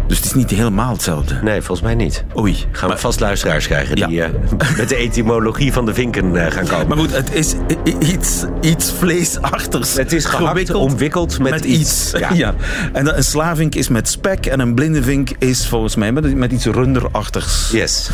Dus 0.08 0.18
het 0.18 0.26
is 0.26 0.34
niet 0.34 0.50
helemaal 0.50 0.92
hetzelfde. 0.94 1.40
nee, 1.44 1.62
volgens 1.62 1.82
mij 1.82 1.96
niet. 1.96 2.24
Oei. 2.38 2.54
Gaan 2.54 2.82
we 2.82 2.88
Maar- 2.88 2.98
vast 3.00 3.20
luisteraars 3.20 3.68
krijgen 3.68 3.96
die 3.96 4.10
Ja. 4.10 4.26
eh, 4.26 4.78
met 4.78 4.90
de 4.90 4.96
etymologie 4.96 5.74
van 5.74 5.86
de 5.86 5.94
vinken 5.94 6.46
eh, 6.46 6.52
gaan 6.52 6.66
komen. 6.68 6.88
Maar 6.88 6.98
goed, 6.98 7.16
het 7.16 7.34
is 7.34 7.54
iets, 8.00 8.44
iets 8.62 8.92
vleesachtigs. 8.92 9.94
Het 9.94 10.14
is 10.14 10.26
gehakt, 10.26 10.48
gewikkeld 10.48 10.84
omwikkeld 10.92 11.40
met 11.40 11.66
iets. 11.66 12.12
Ja. 12.18 12.34
Ja. 12.44 12.54
En 12.94 13.18
een 13.18 13.24
slavink 13.24 13.76
is 13.76 13.88
met 13.90 14.10
spek 14.10 14.46
en 14.46 14.60
een 14.60 14.76
blinde 14.76 15.04
vink 15.04 15.30
is 15.40 15.68
volgens 15.68 15.96
mij 15.96 16.12
met, 16.12 16.36
met 16.36 16.52
iets 16.52 16.66
runderachtigs. 16.66 17.70
Yes, 17.72 18.10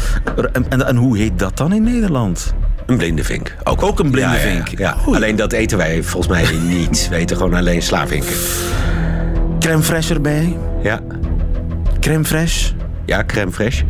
En, 0.54 0.66
en, 0.70 0.88
en 0.88 0.96
hoe 0.96 1.18
heet 1.18 1.40
dat 1.40 1.58
dan 1.58 1.74
in 1.74 1.84
Nederland? 1.84 2.54
Een 2.86 2.98
blinde 2.98 3.24
vink. 3.24 3.56
Ook, 3.64 3.84
Ook 3.84 4.00
een 4.00 4.12
blinde 4.12 4.30
Ja, 4.36 4.36
ja, 4.42 4.48
ja. 4.48 4.54
vink? 4.64 4.80
Ja. 4.80 4.96
Alleen 5.06 5.36
dat 5.36 5.54
eten 5.54 5.78
wij 5.78 6.04
volgens 6.04 6.34
mij 6.34 6.58
niet. 6.68 7.08
We 7.10 7.16
eten 7.16 7.38
gewoon 7.38 7.54
alleen 7.54 7.82
slavinken. 7.82 8.36
Crème 9.60 9.84
fraîche 9.84 10.10
erbij. 10.14 10.58
Ja, 10.84 11.00
Crème 12.00 12.26
fraîche. 12.26 12.76
ja 13.06 13.24
crème 13.26 13.52
fraîche. 13.52 13.86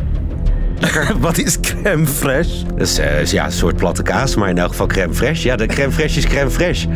Wat 1.20 1.38
is 1.38 1.60
crème 1.60 2.06
fraîche? 2.08 2.66
Dat 2.76 2.88
is 2.88 2.98
eh, 2.98 3.26
ja, 3.26 3.46
een 3.46 3.52
soort 3.52 3.76
platte 3.76 4.04
kaas, 4.04 4.36
maar 4.36 4.50
in 4.50 4.58
elk 4.58 4.70
geval 4.70 4.88
crème 4.88 5.14
fraîche. 5.14 5.42
Ja, 5.44 5.56
de 5.56 5.66
crème 5.66 5.92
fraîche 5.92 6.18
is 6.18 6.26
crème 6.28 6.50
fraîche. 6.52 6.88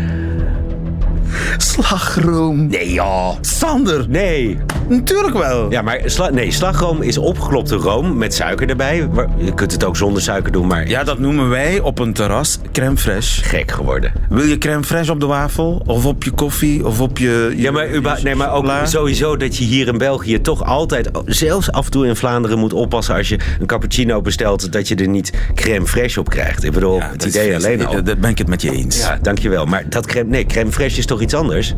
Slagroom. 1.58 2.68
Nee, 2.68 2.92
joh. 2.94 3.30
Sander. 3.42 4.06
Nee. 4.10 4.58
Natuurlijk 4.90 5.38
wel. 5.38 5.72
Ja, 5.72 5.82
maar 5.82 6.00
sla 6.06 6.30
nee, 6.30 6.52
slagroom 6.52 7.02
is 7.02 7.18
opgeklopte 7.18 7.76
room 7.76 8.18
met 8.18 8.34
suiker 8.34 8.70
erbij. 8.70 9.08
Je 9.38 9.54
kunt 9.54 9.72
het 9.72 9.84
ook 9.84 9.96
zonder 9.98 10.22
suiker 10.22 10.52
doen, 10.52 10.68
maar 10.68 10.88
Ja, 10.90 11.04
dat 11.04 11.20
noemen 11.20 11.50
wij 11.50 11.80
op 11.80 12.00
een 12.00 12.13
terras 12.13 12.60
crème 12.72 12.98
fraîche. 12.98 13.44
gek 13.44 13.72
geworden. 13.72 14.12
Wil 14.30 14.46
je 14.46 14.58
crème 14.58 14.84
fraîche 14.86 15.10
op 15.10 15.20
de 15.20 15.26
wafel? 15.26 15.82
Of 15.86 16.06
op 16.06 16.24
je 16.24 16.32
koffie? 16.32 16.86
Of 16.86 17.02
op 17.02 17.18
je... 17.18 17.54
je 17.56 17.62
Ja, 17.62 17.72
maar, 17.72 18.20
nee, 18.24 18.36
maar 18.36 18.54
ook 18.54 18.66
sowieso 18.84 19.38
dat 19.38 19.58
je 19.58 19.63
hier 19.63 19.88
in 19.88 19.98
België 19.98 20.42
toch 20.42 20.63
altijd, 20.63 21.10
zelfs 21.26 21.72
af 21.72 21.86
en 21.86 21.92
toe 21.92 22.08
in 22.08 22.16
Vlaanderen, 22.16 22.60
moet 22.60 22.74
oppassen 22.74 23.16
als 23.16 23.30
je 23.30 23.40
een 23.60 23.66
cappuccino 23.66 24.22
bestelt, 24.22 24.72
dat 24.72 24.88
je 24.88 24.96
er 24.96 25.08
niet 25.08 25.34
crème 25.56 25.86
fraîche 25.88 26.18
op 26.20 26.30
krijgt. 26.30 26.63
Ik 26.63 26.72
bedoel, 26.72 26.98
Ja, 26.98 27.10
het 27.12 27.26
is 27.26 27.36
idee 27.36 27.56
alleen 27.56 27.86
al. 27.86 28.04
Daar 28.04 28.18
ben 28.18 28.30
ik 28.30 28.38
het 28.38 28.48
met 28.48 28.62
je 28.62 28.72
eens. 28.72 29.00
Ja, 29.00 29.20
dankjewel. 29.22 29.66
Maar 29.66 29.84
dat 29.90 30.06
crème, 30.06 30.30
nee, 30.30 30.46
crème 30.46 30.72
fraîche 30.72 30.98
is 30.98 31.06
toch 31.06 31.16
iets 31.21 31.34
anders? 31.34 31.75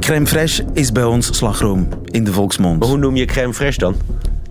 Crème 0.00 0.26
fraîche 0.26 0.64
is 0.72 0.92
bij 0.92 1.04
ons 1.04 1.36
slagroom 1.36 1.88
in 2.04 2.24
de 2.24 2.32
volksmond. 2.32 2.78
Maar 2.78 2.88
hoe 2.88 2.98
noem 2.98 3.16
je 3.16 3.24
crème 3.24 3.54
fraîche 3.54 3.76
dan? 3.76 3.94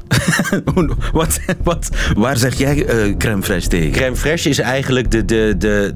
Wat, 1.14 1.40
wat, 1.64 1.90
waar 2.16 2.38
zeg 2.38 2.58
jij 2.58 2.86
eh, 2.86 3.18
crème 3.18 3.44
fraîche 3.44 3.68
tegen? 3.68 3.92
Crème 3.92 4.16
fraîche 4.16 4.50
is 4.50 4.60
eigenlijk 4.60 5.12
de, 5.12 5.26
de, 5.26 5.56
de, 5.58 5.94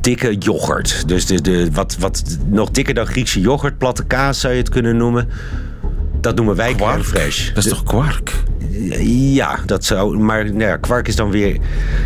dikke 0.00 0.36
yoghurt. 0.38 1.08
Dus 1.08 1.26
de, 1.26 1.40
de, 1.40 1.68
wat, 1.72 1.96
wat 1.98 2.38
nog 2.46 2.70
dikker 2.70 2.94
dan 2.94 3.06
Griekse 3.06 3.40
yoghurt, 3.40 3.78
platte 3.78 4.04
kaas 4.04 4.40
zou 4.40 4.52
je 4.52 4.58
het 4.58 4.68
kunnen 4.68 4.96
noemen. 4.96 5.28
Dat 6.20 6.36
noemen 6.36 6.56
wij 6.56 6.74
crème 6.74 7.04
fraîche. 7.04 7.52
Dat 7.54 7.64
is 7.64 7.70
toch 7.70 7.82
kwark? 7.82 8.32
Ja, 9.00 9.58
dat 9.66 9.84
zou. 9.84 10.18
Maar 10.18 10.44
nou 10.44 10.60
ja, 10.60 10.76
kwark 10.76 11.08
is 11.08 11.16
dan 11.16 11.30
weer. 11.30 11.58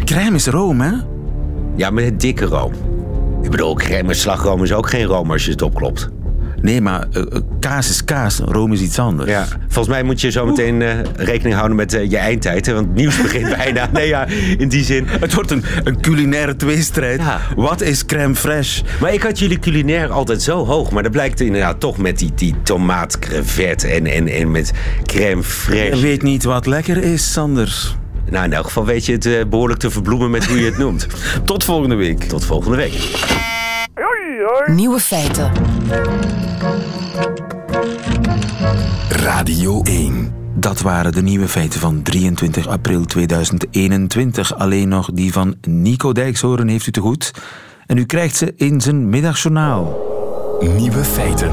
Crème 0.05 0.37
is 0.37 0.47
room, 0.47 0.81
hè? 0.81 0.93
Ja, 1.77 1.91
met 1.91 2.05
het 2.05 2.21
dikke 2.21 2.45
room. 2.45 2.73
Ik 3.43 3.51
bedoel, 3.51 3.75
crème 3.75 4.15
slagroom 4.15 4.63
is 4.63 4.73
ook 4.73 4.89
geen 4.89 5.05
room 5.05 5.31
als 5.31 5.45
je 5.45 5.51
het 5.51 5.63
opklopt. 5.63 6.09
Nee, 6.63 6.81
maar 6.81 7.07
eh, 7.13 7.23
eh, 7.23 7.41
kaas 7.61 7.89
is 7.89 8.05
kaas, 8.05 8.39
room 8.39 8.73
is 8.73 8.81
iets 8.81 8.99
anders. 8.99 9.31
Ja, 9.31 9.47
volgens 9.69 9.89
mij 9.95 10.03
moet 10.03 10.21
je 10.21 10.31
zo 10.31 10.47
meteen 10.47 10.83
eh, 10.83 10.99
rekening 11.17 11.55
houden 11.55 11.77
met 11.77 11.93
je 11.93 12.17
eindtijd. 12.17 12.67
Hè, 12.67 12.75
want 12.75 12.87
het 12.87 12.95
nieuws 12.97 13.23
begint 13.23 13.57
bijna. 13.57 13.89
Nee, 13.93 14.09
ja, 14.09 14.27
in 14.59 14.69
die 14.69 14.85
zin. 14.85 15.07
Het 15.07 15.35
wordt 15.35 15.51
een, 15.51 15.65
een 15.85 16.01
culinaire 16.01 16.57
tweestrijd. 16.57 17.21
Ja. 17.21 17.41
Wat 17.57 17.81
is 17.81 18.07
crème 18.07 18.35
fraîche? 18.37 19.01
Maar 19.01 19.13
ik 19.13 19.23
had 19.23 19.39
jullie 19.39 19.59
culinair 19.59 20.11
altijd 20.11 20.43
zo 20.43 20.67
hoog. 20.67 20.91
Maar 20.91 21.03
dat 21.03 21.13
blijkt 21.13 21.41
inderdaad 21.41 21.81
toch 21.81 21.99
met 21.99 22.19
die, 22.19 22.33
die 22.35 22.55
tomaat, 22.63 23.19
crevet 23.19 23.85
en, 23.85 24.07
en, 24.07 24.29
en 24.29 24.51
met 24.51 24.73
crème 25.07 25.43
Je 25.43 25.93
fraîche. 25.97 26.01
weet 26.01 26.23
niet 26.23 26.45
wat 26.45 26.67
lekker 26.67 26.97
is, 26.97 27.33
Sander. 27.33 27.99
Nou, 28.31 28.45
in 28.45 28.53
elk 28.53 28.65
geval 28.65 28.85
weet 28.85 29.07
je 29.07 29.13
het 29.13 29.27
eh, 29.27 29.45
behoorlijk 29.47 29.81
te 29.81 29.91
verbloemen 29.91 30.31
met 30.31 30.47
hoe 30.47 30.59
je 30.59 30.65
het 30.65 30.79
noemt. 30.85 31.07
Tot 31.45 31.65
volgende 31.65 31.95
week. 31.95 32.23
Tot 32.25 32.45
volgende 32.45 32.77
week. 32.77 33.27
Nieuwe 34.67 35.01
feiten. 35.01 35.53
Radio 39.09 39.83
1. 39.83 40.33
Dat 40.55 40.81
waren 40.81 41.13
de 41.13 41.23
nieuwe 41.23 41.49
feiten 41.49 41.81
van 41.81 42.03
23 42.03 42.67
april 42.67 43.05
2021. 43.05 44.59
Alleen 44.59 44.89
nog 44.89 45.11
die 45.15 45.33
van 45.33 45.55
Nico 45.69 46.13
Dijkshoorn 46.13 46.69
heeft 46.69 46.87
u 46.87 46.91
te 46.91 47.01
goed. 47.01 47.31
En 47.87 47.97
u 47.97 48.05
krijgt 48.05 48.37
ze 48.37 48.53
in 48.57 48.81
zijn 48.81 49.09
middagjournaal. 49.09 49.99
Nieuwe 50.61 51.05
feiten. 51.05 51.51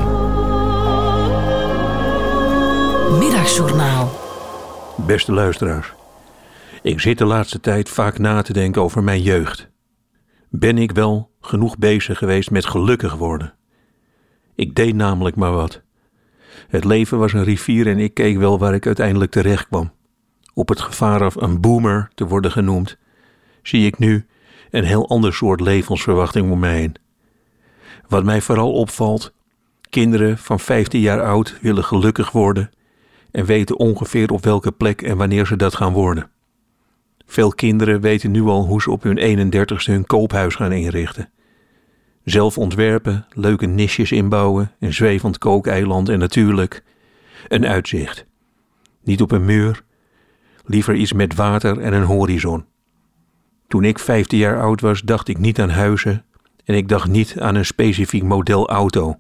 Middagjournaal. 3.19 4.19
Beste 4.95 5.31
luisteraars, 5.33 5.93
ik 6.87 6.99
zit 6.99 7.17
de 7.17 7.25
laatste 7.25 7.59
tijd 7.59 7.89
vaak 7.89 8.17
na 8.17 8.41
te 8.41 8.53
denken 8.53 8.81
over 8.81 9.03
mijn 9.03 9.21
jeugd. 9.21 9.69
Ben 10.49 10.77
ik 10.77 10.91
wel 10.91 11.31
genoeg 11.41 11.77
bezig 11.77 12.17
geweest 12.17 12.51
met 12.51 12.65
gelukkig 12.65 13.15
worden? 13.15 13.53
Ik 14.55 14.75
deed 14.75 14.95
namelijk 14.95 15.35
maar 15.35 15.51
wat. 15.51 15.81
Het 16.67 16.83
leven 16.83 17.17
was 17.17 17.33
een 17.33 17.43
rivier 17.43 17.87
en 17.87 17.99
ik 17.99 18.13
keek 18.13 18.37
wel 18.37 18.59
waar 18.59 18.73
ik 18.73 18.85
uiteindelijk 18.85 19.31
terecht 19.31 19.67
kwam. 19.67 19.91
op 20.53 20.69
het 20.69 20.81
gevaar 20.81 21.23
af 21.23 21.35
een 21.35 21.61
boomer 21.61 22.09
te 22.15 22.27
worden 22.27 22.51
genoemd, 22.51 22.97
zie 23.63 23.85
ik 23.85 23.97
nu 23.97 24.25
een 24.71 24.83
heel 24.83 25.09
ander 25.09 25.33
soort 25.33 25.59
levensverwachting 25.59 26.51
om 26.51 26.59
mij 26.59 26.75
heen. 26.75 26.95
Wat 28.07 28.23
mij 28.23 28.41
vooral 28.41 28.73
opvalt, 28.73 29.33
kinderen 29.89 30.37
van 30.37 30.59
15 30.59 30.99
jaar 30.99 31.23
oud 31.23 31.57
willen 31.61 31.83
gelukkig 31.83 32.31
worden 32.31 32.69
en 33.31 33.45
weten 33.45 33.77
ongeveer 33.77 34.31
op 34.31 34.43
welke 34.43 34.71
plek 34.71 35.01
en 35.01 35.17
wanneer 35.17 35.45
ze 35.45 35.55
dat 35.55 35.75
gaan 35.75 35.93
worden. 35.93 36.31
Veel 37.27 37.49
kinderen 37.49 38.01
weten 38.01 38.31
nu 38.31 38.41
al 38.41 38.65
hoe 38.65 38.81
ze 38.81 38.91
op 38.91 39.03
hun 39.03 39.51
31ste 39.51 39.91
hun 39.91 40.05
koophuis 40.05 40.55
gaan 40.55 40.71
inrichten. 40.71 41.29
Zelf 42.23 42.57
ontwerpen, 42.57 43.25
leuke 43.29 43.65
nisjes 43.65 44.11
inbouwen, 44.11 44.71
een 44.79 44.93
zwevend 44.93 45.37
kookeiland 45.37 46.09
en 46.09 46.19
natuurlijk 46.19 46.83
een 47.47 47.65
uitzicht. 47.65 48.25
Niet 49.03 49.21
op 49.21 49.31
een 49.31 49.45
muur, 49.45 49.83
liever 50.65 50.95
iets 50.95 51.13
met 51.13 51.35
water 51.35 51.79
en 51.79 51.93
een 51.93 52.03
horizon. 52.03 52.65
Toen 53.67 53.83
ik 53.83 53.99
15 53.99 54.37
jaar 54.37 54.61
oud 54.61 54.81
was, 54.81 55.01
dacht 55.01 55.27
ik 55.27 55.37
niet 55.37 55.59
aan 55.59 55.69
huizen 55.69 56.25
en 56.63 56.75
ik 56.75 56.87
dacht 56.87 57.07
niet 57.07 57.39
aan 57.39 57.55
een 57.55 57.65
specifiek 57.65 58.23
model 58.23 58.69
auto. 58.69 59.15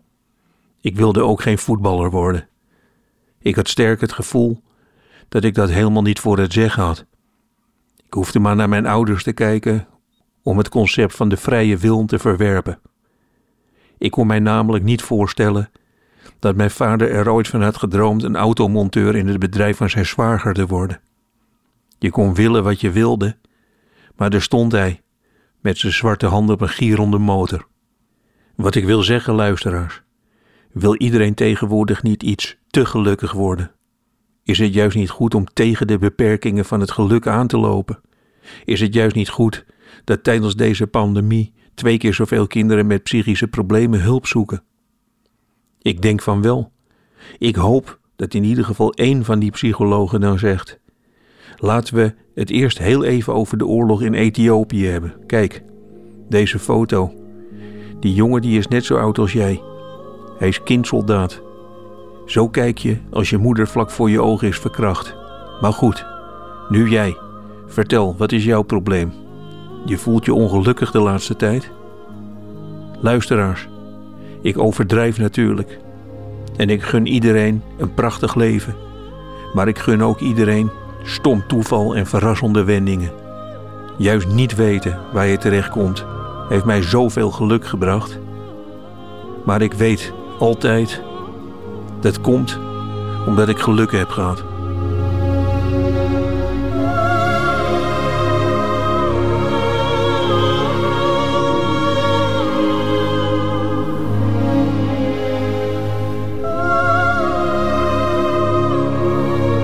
Ik 0.81 0.95
wilde 0.95 1.21
ook 1.21 1.41
geen 1.41 1.57
voetballer 1.57 2.09
worden. 2.09 2.47
Ik 3.39 3.55
had 3.55 3.67
sterk 3.67 4.01
het 4.01 4.13
gevoel 4.13 4.61
dat 5.29 5.43
ik 5.43 5.53
dat 5.53 5.69
helemaal 5.69 6.01
niet 6.01 6.19
voor 6.19 6.37
het 6.37 6.53
zeggen 6.53 6.83
had. 6.83 7.05
Ik 8.07 8.13
hoefde 8.13 8.39
maar 8.39 8.55
naar 8.55 8.69
mijn 8.69 8.85
ouders 8.85 9.23
te 9.23 9.33
kijken 9.33 9.87
om 10.43 10.57
het 10.57 10.69
concept 10.69 11.15
van 11.15 11.29
de 11.29 11.37
vrije 11.37 11.77
wil 11.77 12.05
te 12.05 12.19
verwerpen. 12.19 12.79
Ik 13.97 14.11
kon 14.11 14.27
mij 14.27 14.39
namelijk 14.39 14.83
niet 14.83 15.01
voorstellen 15.01 15.71
dat 16.39 16.55
mijn 16.55 16.71
vader 16.71 17.11
er 17.11 17.29
ooit 17.29 17.47
van 17.47 17.61
had 17.61 17.77
gedroomd 17.77 18.23
een 18.23 18.35
automonteur 18.35 19.15
in 19.15 19.27
het 19.27 19.39
bedrijf 19.39 19.77
van 19.77 19.89
zijn 19.89 20.05
zwager 20.05 20.53
te 20.53 20.67
worden. 20.67 20.99
Je 21.99 22.09
kon 22.09 22.33
willen 22.33 22.63
wat 22.63 22.81
je 22.81 22.91
wilde, 22.91 23.37
maar 24.15 24.29
daar 24.29 24.41
stond 24.41 24.71
hij, 24.71 25.01
met 25.61 25.77
zijn 25.77 25.93
zwarte 25.93 26.25
handen 26.25 26.55
op 26.55 26.61
een 26.61 26.69
gierende 26.69 27.17
motor. 27.17 27.67
Wat 28.55 28.75
ik 28.75 28.85
wil 28.85 29.03
zeggen, 29.03 29.33
luisteraars, 29.33 30.01
wil 30.71 30.95
iedereen 30.95 31.33
tegenwoordig 31.33 32.03
niet 32.03 32.23
iets 32.23 32.57
te 32.67 32.85
gelukkig 32.85 33.31
worden? 33.31 33.71
Is 34.47 34.59
het 34.59 34.73
juist 34.73 34.95
niet 34.95 35.09
goed 35.09 35.35
om 35.35 35.45
tegen 35.53 35.87
de 35.87 35.97
beperkingen 35.97 36.65
van 36.65 36.79
het 36.79 36.91
geluk 36.91 37.27
aan 37.27 37.47
te 37.47 37.57
lopen? 37.57 37.99
Is 38.65 38.79
het 38.79 38.93
juist 38.93 39.15
niet 39.15 39.29
goed 39.29 39.65
dat 40.03 40.23
tijdens 40.23 40.55
deze 40.55 40.87
pandemie 40.87 41.53
twee 41.73 41.97
keer 41.97 42.13
zoveel 42.13 42.47
kinderen 42.47 42.87
met 42.87 43.03
psychische 43.03 43.47
problemen 43.47 44.01
hulp 44.01 44.27
zoeken? 44.27 44.63
Ik 45.81 46.01
denk 46.01 46.21
van 46.21 46.41
wel. 46.41 46.71
Ik 47.37 47.55
hoop 47.55 47.99
dat 48.15 48.33
in 48.33 48.43
ieder 48.43 48.65
geval 48.65 48.93
één 48.93 49.25
van 49.25 49.39
die 49.39 49.51
psychologen 49.51 50.21
dan 50.21 50.39
zegt: 50.39 50.79
Laten 51.57 51.95
we 51.95 52.13
het 52.35 52.49
eerst 52.49 52.77
heel 52.77 53.03
even 53.03 53.33
over 53.33 53.57
de 53.57 53.65
oorlog 53.65 54.01
in 54.01 54.13
Ethiopië 54.13 54.85
hebben. 54.85 55.13
Kijk, 55.25 55.63
deze 56.29 56.59
foto. 56.59 57.13
Die 57.99 58.13
jongen 58.13 58.41
die 58.41 58.57
is 58.57 58.67
net 58.67 58.85
zo 58.85 58.95
oud 58.97 59.17
als 59.17 59.33
jij. 59.33 59.61
Hij 60.37 60.47
is 60.47 60.63
kindsoldaat. 60.63 61.45
Zo 62.27 62.49
kijk 62.49 62.77
je 62.77 62.97
als 63.09 63.29
je 63.29 63.37
moeder 63.37 63.67
vlak 63.67 63.91
voor 63.91 64.09
je 64.09 64.21
ogen 64.21 64.47
is 64.47 64.57
verkracht. 64.57 65.15
Maar 65.61 65.73
goed, 65.73 66.05
nu 66.69 66.89
jij. 66.89 67.17
Vertel, 67.67 68.15
wat 68.17 68.31
is 68.31 68.43
jouw 68.43 68.61
probleem? 68.61 69.13
Je 69.85 69.97
voelt 69.97 70.25
je 70.25 70.33
ongelukkig 70.33 70.91
de 70.91 70.99
laatste 70.99 71.35
tijd? 71.35 71.71
Luisteraars, 72.99 73.67
ik 74.41 74.57
overdrijf 74.57 75.17
natuurlijk. 75.17 75.79
En 76.57 76.69
ik 76.69 76.83
gun 76.83 77.07
iedereen 77.07 77.61
een 77.77 77.93
prachtig 77.93 78.35
leven. 78.35 78.75
Maar 79.53 79.67
ik 79.67 79.77
gun 79.77 80.03
ook 80.03 80.19
iedereen 80.19 80.69
stom 81.03 81.47
toeval 81.47 81.95
en 81.95 82.05
verrassende 82.05 82.63
wendingen. 82.63 83.11
Juist 83.97 84.27
niet 84.27 84.55
weten 84.55 84.99
waar 85.13 85.27
je 85.27 85.37
terechtkomt 85.37 86.05
heeft 86.49 86.65
mij 86.65 86.81
zoveel 86.81 87.31
geluk 87.31 87.65
gebracht. 87.65 88.19
Maar 89.45 89.61
ik 89.61 89.73
weet 89.73 90.13
altijd 90.39 91.01
dat 92.01 92.21
komt 92.21 92.59
omdat 93.25 93.49
ik 93.49 93.59
geluk 93.59 93.91
heb 93.91 94.09
gehad. 94.09 94.43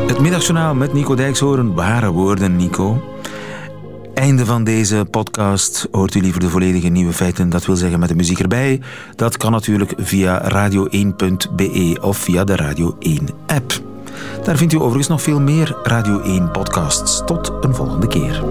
Het 0.08 0.19
middagjournaal 0.19 0.76
met 0.76 0.93
Nico 0.93 1.15
Dijkshoorn. 1.15 1.74
Ware 1.74 2.12
woorden, 2.12 2.56
Nico. 2.56 3.12
Einde 4.24 4.46
van 4.46 4.64
deze 4.64 5.06
podcast. 5.12 5.88
Hoort 5.92 6.16
u 6.16 6.22
liever 6.22 6.40
de 6.40 6.50
volledige 6.50 6.88
nieuwe 6.88 7.14
feiten, 7.14 7.50
dat 7.50 7.66
wil 7.66 7.76
zeggen 7.76 8.00
met 8.00 8.10
de 8.10 8.16
muziek 8.16 8.40
erbij? 8.40 8.82
Dat 9.16 9.38
kan 9.38 9.52
natuurlijk 9.52 9.94
via 9.98 10.52
radio1.be 10.52 11.98
of 12.02 12.18
via 12.18 12.44
de 12.44 12.56
Radio 12.56 12.96
1 13.00 13.30
app. 13.48 13.82
Daar 14.44 14.58
vindt 14.58 14.74
u 14.74 14.78
overigens 14.78 15.08
nog 15.08 15.22
veel 15.22 15.40
meer 15.40 15.78
Radio 15.84 16.22
1 16.22 16.52
podcasts. 16.52 17.22
Tot 17.26 17.52
een 17.62 17.76
volgende 17.76 18.08
keer. 18.08 18.44